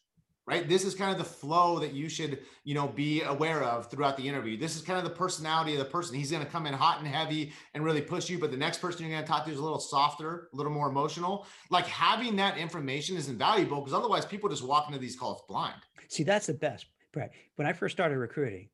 [0.46, 0.68] Right.
[0.68, 4.18] This is kind of the flow that you should, you know, be aware of throughout
[4.18, 4.58] the interview.
[4.58, 6.16] This is kind of the personality of the person.
[6.16, 8.80] He's going to come in hot and heavy and really push you, but the next
[8.80, 11.46] person you're going to talk to is a little softer, a little more emotional.
[11.70, 15.84] Like having that information is invaluable because otherwise people just walk into these calls blind.
[16.08, 17.30] See, that's the best, Brad.
[17.58, 18.70] When I first started recruiting,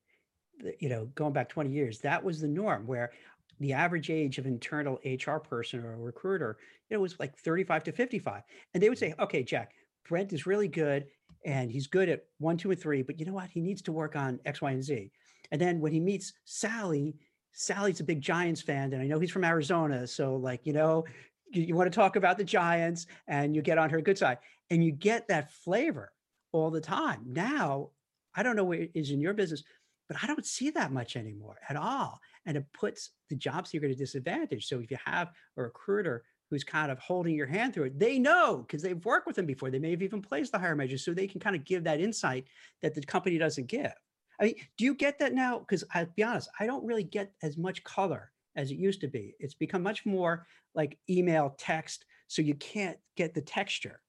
[0.80, 3.12] you know, going back 20 years, that was the norm where
[3.60, 6.58] the average age of internal HR person or a recruiter,
[6.89, 8.43] you know, was like 35 to 55.
[8.74, 9.01] And they would mm.
[9.01, 9.72] say, okay, Jack,
[10.08, 11.06] Brent is really good
[11.45, 13.49] and he's good at one, two, and three, but you know what?
[13.49, 15.12] He needs to work on X, Y, and Z.
[15.51, 17.16] And then when he meets Sally,
[17.53, 20.08] Sally's a big Giants fan, and I know he's from Arizona.
[20.08, 21.06] So, like, you know,
[21.51, 24.39] you, you want to talk about the Giants and you get on her good side
[24.70, 26.12] and you get that flavor
[26.51, 27.22] all the time.
[27.26, 27.91] Now,
[28.36, 29.64] I don't know what it is in your business,
[30.08, 32.20] but I don't see that much anymore at all.
[32.45, 34.68] And it puts the job seeker at a disadvantage.
[34.68, 38.20] So if you have a recruiter who's kind of holding your hand through it, they
[38.20, 39.72] know because they've worked with them before.
[39.72, 41.99] They may have even placed the hire manager, so they can kind of give that
[41.99, 42.45] insight
[42.82, 43.93] that the company doesn't give.
[44.39, 45.60] I mean, do you get that now?
[45.60, 49.08] Because I'll be honest, I don't really get as much color as it used to
[49.08, 49.34] be.
[49.39, 50.45] It's become much more
[50.76, 54.01] like email, text, so you can't get the texture.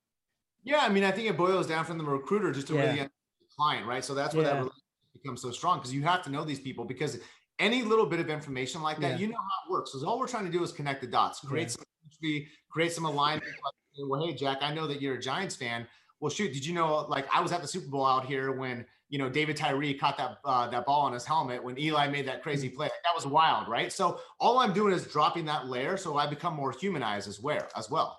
[0.63, 3.05] Yeah, I mean, I think it boils down from the recruiter just to really Yeah.
[3.05, 3.11] the
[3.57, 4.05] client, right?
[4.05, 4.59] So that's where that Yeah.
[4.59, 4.83] relationship
[5.27, 7.19] becomes so strong because you have to know these people because
[7.59, 9.19] any little bit of information like that, Yeah.
[9.19, 9.93] you know how it works.
[9.93, 11.69] So all we're trying to do is connect the dots, create Yeah.
[11.69, 13.51] some chemistry, create some alignment.
[13.51, 15.87] Like, well, hey, Jack, I know that you're a Giants fan.
[16.21, 17.07] Well, shoot, did you know?
[17.09, 20.17] Like, I was at the Super Bowl out here when you know David Tyree caught
[20.19, 22.89] that uh, that ball on his helmet when Eli made that crazy play.
[22.89, 23.93] That was wild, right?
[23.93, 27.67] So all I'm doing is dropping that layer, so I become more humanized as well.
[27.77, 28.19] As well,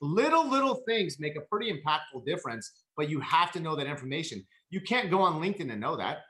[0.00, 4.44] little little things make a pretty impactful difference, but you have to know that information.
[4.70, 6.22] You can't go on LinkedIn and know that.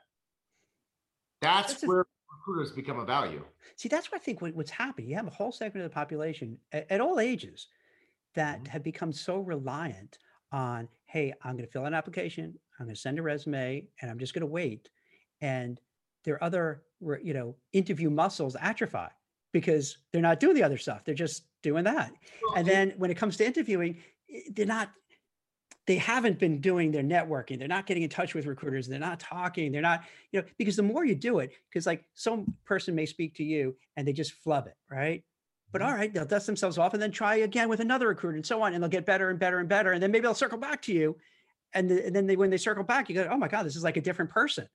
[1.41, 3.43] That's, That's a- where recruiters become a value.
[3.75, 5.09] See, that's what I think what's happening.
[5.09, 7.67] You have a whole segment of the population at, at all ages
[8.35, 8.67] that Mhm.
[8.67, 10.17] have become so reliant
[10.51, 14.11] on, hey, I'm going to fill an application, I'm going to send a resume, and
[14.11, 14.89] I'm just going to wait.
[15.41, 15.79] And
[16.23, 16.83] their other,
[17.21, 19.07] you know, interview muscles atrophy
[19.51, 21.03] because they're not doing the other stuff.
[21.05, 22.11] They're just doing that.
[22.43, 24.01] Well, And then when it comes to interviewing,
[24.51, 24.91] they're not,
[25.87, 27.59] they haven't been doing their networking.
[27.59, 28.87] They're not getting in touch with recruiters.
[28.87, 29.71] They're not talking.
[29.71, 33.05] They're not, you know, because the more you do it, because like some person may
[33.05, 35.23] speak to you and they just flub it, right?
[35.71, 35.85] But Mhm.
[35.85, 38.61] all right, they'll dust themselves off and then try again with another recruiter and so
[38.61, 40.81] on, and they'll get better and better and better, and then maybe they'll circle back
[40.83, 41.17] to you,
[41.73, 43.75] and, the, and then they when they circle back, you go, oh my god, this
[43.75, 44.67] is like a different person.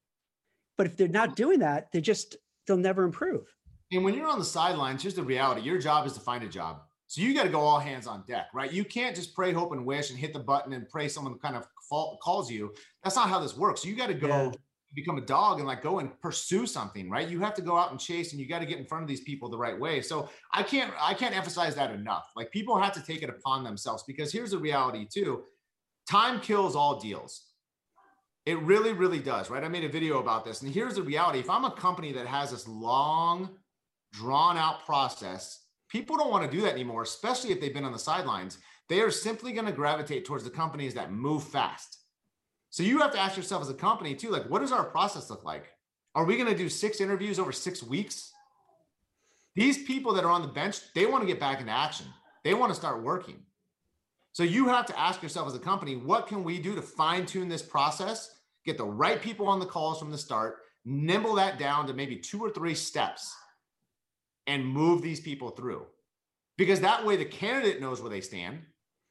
[0.76, 2.36] But if they're not doing that, they just
[2.66, 3.46] they'll never improve.
[3.90, 6.48] And when you're on the sidelines, here's the reality your job is to find a
[6.48, 6.82] job.
[7.10, 8.72] So you got to go all hands on deck, right?
[8.72, 11.56] You can't just pray, hope, and wish and hit the button and pray someone kind
[11.56, 12.72] of fall, calls you.
[13.02, 13.84] That's not how this works.
[13.84, 14.52] You got to go Yeah.
[14.94, 17.26] become a dog and like go and pursue something, right?
[17.28, 19.08] You have to go out and chase and you got to get in front of
[19.08, 20.00] these people the right way.
[20.02, 22.30] So I can't I can't emphasize that enough.
[22.36, 25.42] Like people have to take it upon themselves because here's the reality too.
[26.08, 27.46] Time kills all deals.
[28.46, 29.64] It really, really does, right?
[29.64, 30.62] I made a video about this.
[30.62, 31.40] And here's the reality.
[31.40, 33.50] If I'm a company that has this long,
[34.12, 35.59] drawn out process,
[35.90, 38.58] people don't want to do that anymore, especially if they've been on the sidelines.
[38.88, 41.98] They are simply going to gravitate towards the companies that move fast.
[42.70, 45.28] So you have to ask yourself as a company too, like, what does our process
[45.28, 45.66] look like?
[46.14, 48.32] Are we going to do six interviews over six weeks?
[49.54, 52.06] These people that are on the bench, they want to get back into action.
[52.44, 53.42] They want to start working.
[54.32, 57.26] So you have to ask yourself as a company, what can we do to fine
[57.26, 61.58] tune this process, get the right people on the calls from the start, nimble that
[61.58, 63.34] down to maybe two or three steps
[64.50, 65.86] and move these people through.
[66.58, 68.58] Because that way the candidate knows where they stand.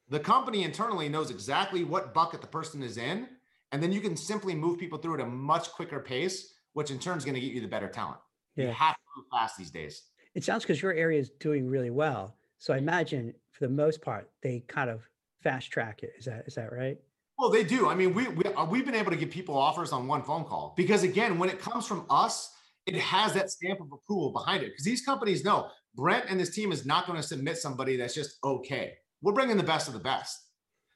[0.10, 3.28] The company internally knows exactly what bucket the person is in.
[3.72, 7.00] And then you can simply move people through at a much quicker pace, which in
[7.00, 8.20] turn is going to get you the better talent.
[8.56, 8.72] You Yeah.
[8.74, 10.04] have to move fast these days.
[10.36, 12.36] It sounds because your area is doing really well.
[12.58, 15.08] So I imagine for the most part, they kind of
[15.42, 16.12] fast track it.
[16.20, 16.98] Is that is that right?
[17.38, 17.88] Well, they do.
[17.88, 20.44] I mean, we, we uh, we've been able to give people offers on one phone
[20.44, 22.54] call because again, when it comes from us,
[22.96, 24.72] it has that stamp of approval behind it.
[24.72, 28.14] Because these companies know Brent and his team is not going to submit somebody that's
[28.14, 28.94] just okay.
[29.22, 30.38] We're bringing the best of the best.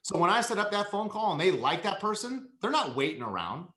[0.02, 2.96] So when I set up that phone call and they like that person, they're not
[2.96, 3.68] waiting around.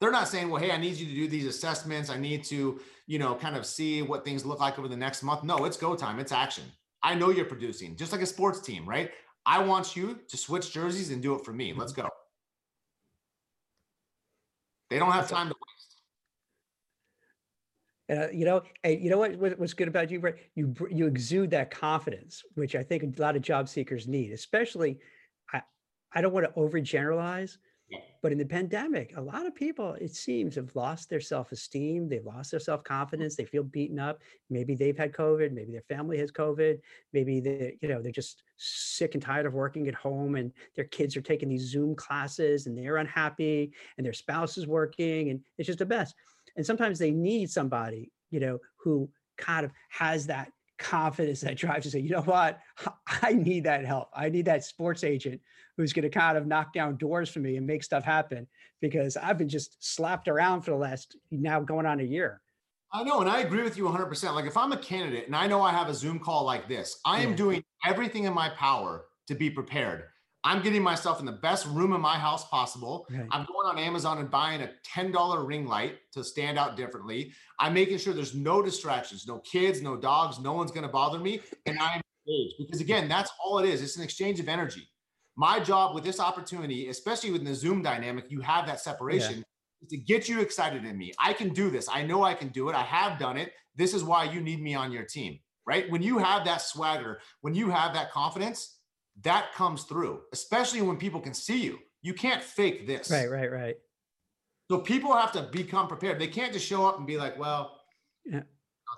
[0.00, 2.08] They're not saying, "Well, hey, I need you to do these assessments.
[2.08, 5.22] I need to, you know, kind of see what things look like over the next
[5.22, 6.18] month." No, it's go time.
[6.18, 6.64] It's action.
[7.02, 9.10] I know you're producing, just like a sports team, right?
[9.46, 11.72] I want you to switch jerseys and do it for me.
[11.72, 12.08] Let's go.
[14.90, 15.54] They don't have time to
[18.10, 20.38] Uh, you know, and you know what, what what's good about you, Brett?
[20.54, 24.32] You you exude that confidence, which I think a lot of job seekers need.
[24.32, 24.98] Especially,
[25.52, 25.62] I
[26.12, 27.58] I don't want to overgeneralize,
[28.20, 32.08] but in the pandemic, a lot of people it seems have lost their self esteem.
[32.08, 33.36] They've lost their self confidence.
[33.36, 34.22] They feel beaten up.
[34.48, 35.52] Maybe they've had COVID.
[35.52, 36.80] Maybe their family has COVID.
[37.12, 40.86] Maybe they you know they're just sick and tired of working at home, and their
[40.86, 45.40] kids are taking these Zoom classes, and they're unhappy, and their spouse is working, and
[45.58, 46.12] it's just the mess
[46.56, 51.84] and sometimes they need somebody you know who kind of has that confidence that drives
[51.84, 52.58] to say you know what
[53.22, 55.40] i need that help i need that sports agent
[55.76, 58.46] who's going to kind of knock down doors for me and make stuff happen
[58.80, 62.40] because i've been just slapped around for the last now going on a year
[62.92, 64.34] I know, and I agree with you 100%.
[64.34, 66.98] Like if I'm a candidate and I know I have a Zoom call like this,
[67.04, 67.36] I am Yeah.
[67.36, 70.06] doing everything in my power to be prepared.
[70.42, 73.06] I'm getting myself in the best room in my house possible.
[73.10, 73.26] Right.
[73.30, 77.32] I'm going on Amazon and buying a $10 ring light to stand out differently.
[77.58, 81.18] I'm making sure there's no distractions, no kids, no dogs, no one's going to bother
[81.18, 81.40] me.
[81.66, 83.82] And I'm engaged because, again, that's all it is.
[83.82, 84.88] It's an exchange of energy.
[85.36, 89.44] My job with this opportunity, especially with the Zoom dynamic, you have that separation
[89.82, 91.12] is to get you excited in me.
[91.18, 91.88] I can do this.
[91.90, 92.74] I know I can do it.
[92.74, 93.52] I have done it.
[93.76, 95.90] This is why you need me on your team, right?
[95.90, 98.79] When you have that swagger, when you have that confidence,
[99.22, 101.78] that comes through, especially when people can see you.
[102.02, 103.10] You can't fake this.
[103.10, 103.76] right right right
[104.70, 106.18] So people have to become prepared.
[106.18, 107.80] They can't just show up and be like, well,
[108.24, 108.42] Yeah.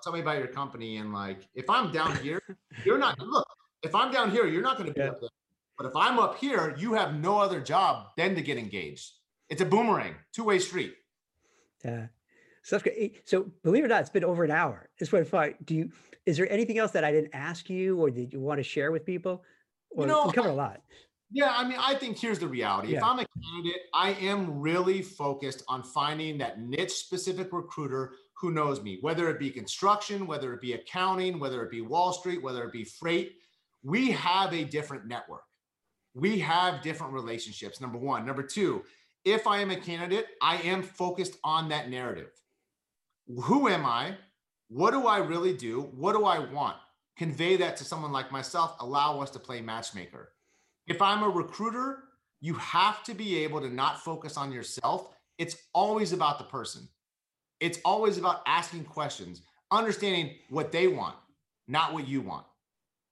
[0.03, 0.97] tell me about your company.
[0.97, 2.41] And like, if I'm down here,
[2.85, 3.47] you're not, look,
[3.81, 5.09] if I'm down here, you're not going to be Yeah.
[5.09, 5.29] up there.
[5.77, 9.11] But if I'm up here, you have no other job than to get engaged.
[9.49, 10.93] It's a boomerang, two way street.
[11.83, 12.07] yeah
[12.63, 12.79] so.
[13.25, 14.89] So believe it or not, it's been over an hour.
[14.99, 15.91] It's what if I do you
[16.25, 18.91] is there anything else that I didn't ask you or did you want to share
[18.93, 19.43] with people?
[19.95, 20.81] Or know, we covered a lot.
[21.31, 22.95] Yeah, I mean, I think here's the reality.
[22.95, 28.51] If I'm a candidate, I am really focused on finding that niche specific recruiter who
[28.51, 32.43] knows me, whether it be construction, whether it be accounting, whether it be Wall Street,
[32.43, 33.37] whether it be freight.
[33.81, 35.45] We have a different network.
[36.13, 37.81] We have different relationships.
[37.81, 38.27] Number one.
[38.27, 38.83] Number two,
[39.25, 42.29] if I am a candidate, I am focused on that narrative.
[43.27, 44.17] Who am I?
[44.67, 45.89] What do I really do?
[45.95, 46.77] What do I want?
[47.17, 48.75] Convey that to someone like myself.
[48.79, 50.33] Allow us to play matchmaker.
[50.87, 52.03] If I'm a recruiter,
[52.41, 55.15] you have to be able to not focus on yourself.
[55.37, 56.87] It's always about the person.
[57.59, 59.41] It's always about asking questions,
[59.71, 61.15] understanding what they want,
[61.67, 62.45] not what you want.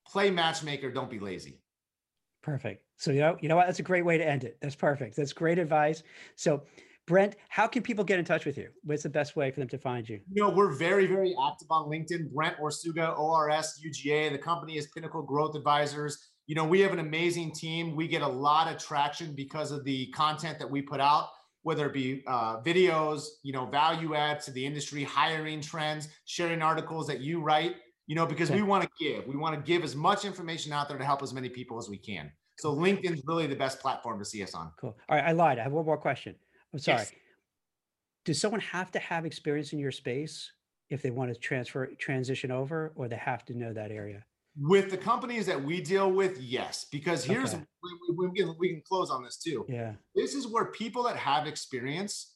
[0.06, 1.62] Play matchmaker, don't be lazy.
[2.44, 2.84] Perfect.
[2.98, 3.68] So you know, you know what?
[3.68, 4.58] That's a great way to end it.
[4.62, 5.16] That's perfect.
[5.16, 6.04] That's great advice.
[6.36, 6.64] So
[7.12, 8.70] Brent, how can people get in touch with you?
[8.86, 10.22] What's the best way for them to find you?
[10.32, 12.32] You know, we're very, very active on LinkedIn.
[12.32, 14.32] Brent Orsuga, ORS UGA.
[14.32, 16.30] The company is Pinnacle Growth Advisors.
[16.48, 17.98] You know, we have an amazing team.
[17.98, 21.28] We get a lot of traction because of the content that we put out,
[21.64, 26.62] whether it be uh, videos, you know, value add to the industry, hiring trends, sharing
[26.62, 27.76] articles that you write,
[28.08, 29.28] you know, because we want to give.
[29.28, 31.90] We want to give as much information out there to help as many people as
[31.90, 32.32] we can.
[32.58, 34.72] So LinkedIn is really the best platform to see us on.
[34.80, 34.96] Cool.
[35.10, 35.60] All right, I lied.
[35.60, 36.36] I have one more question.
[36.74, 37.00] I'm sorry.
[37.00, 37.12] Yes.
[38.26, 40.52] Does someone have to have experience in your space
[40.90, 44.24] if they want to transfer transition over, or they have to know that area?
[44.58, 47.64] With the companies that we deal with, yes, because here's okay.
[48.10, 49.66] we, we, can, we can close on this too.
[49.70, 52.36] Yeah, this is where people that have experience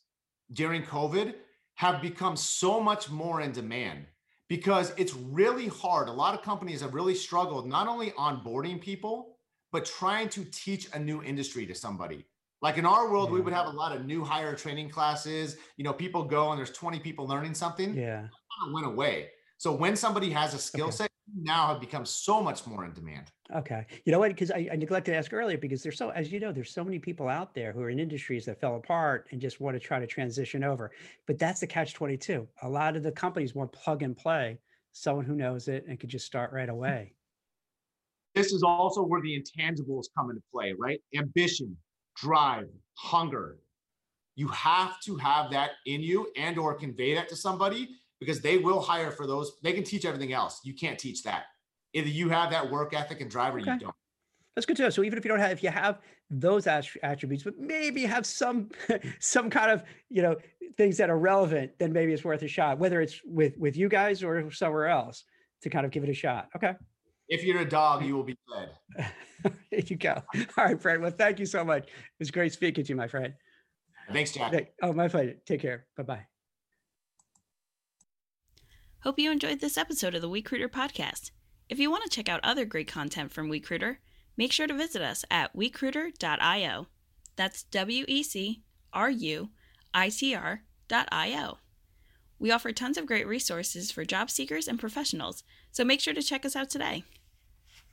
[0.54, 1.34] during COVID
[1.76, 4.06] have become so much more in demand
[4.48, 6.08] because it's really hard.
[6.08, 9.38] A lot of companies have really struggled not only onboarding people,
[9.72, 12.26] but trying to teach a new industry to somebody.
[12.62, 13.36] Like in our world, yeah.
[13.36, 15.58] we would have a lot of new hire training classes.
[15.78, 17.94] You know, people go and there's 20 people learning something.
[17.94, 18.22] Yeah.
[18.22, 18.32] Kind
[18.68, 19.30] of went away.
[19.58, 20.96] So when somebody has a skill okay.
[20.96, 23.32] set, now have become so much more in demand.
[23.56, 23.86] Okay.
[24.06, 24.30] You know what?
[24.30, 26.84] Because I, I, neglected to ask earlier, because there's so, as you know, there's so
[26.84, 29.80] many people out there who are in industries that fell apart and just want to
[29.80, 30.92] try to transition over.
[31.26, 32.48] But that's the catch 22.
[32.64, 34.60] A lot of the companies want plug and play,
[34.92, 37.14] someone who knows it and could just start right away.
[38.34, 41.00] This is also where the intangibles come into play, right?
[41.16, 41.76] Ambition,
[42.16, 43.60] drive, hunger.
[44.36, 47.90] You have to have that in you and or convey that to somebody
[48.20, 49.54] because they will hire for those.
[49.64, 50.62] They can teach everything else.
[50.64, 51.46] You can't teach that.
[51.94, 53.74] Either you have that work ethic and drive or okay.
[53.74, 53.96] you don't.
[54.56, 54.90] That's good to know.
[54.90, 56.00] So even if you don't have, if you have
[56.30, 58.70] those attributes, but maybe have some,
[59.20, 60.36] some kind of, you know,
[60.78, 63.90] things that are relevant, then maybe it's worth a shot, whether it's with, with you
[63.90, 65.24] guys or somewhere else
[65.62, 66.50] to kind of give it a shot.
[66.56, 66.74] Okay.
[67.28, 69.12] If you're a dog, you will be fed.
[69.72, 70.22] there you go.
[70.58, 71.02] All right, Fred.
[71.02, 71.84] Well, thank you so much.
[71.84, 73.34] It was great speaking to you, my friend.
[74.12, 74.74] Thanks, Jack.
[74.82, 75.36] Oh, my pleasure.
[75.46, 75.86] Take care.
[75.98, 76.26] Bye bye.
[79.00, 81.32] Hope you enjoyed this episode of the WeCruitr podcast.
[81.70, 83.98] If you want to check out other great content from WeCruitr,
[84.38, 86.88] make sure to visit us at wecruitr.io.
[87.36, 88.64] That's W E C
[88.94, 89.50] R U
[89.94, 91.58] I T R.io.
[92.38, 95.44] We offer tons of great resources for job seekers and professionals,
[95.76, 97.04] so make sure to check us out today.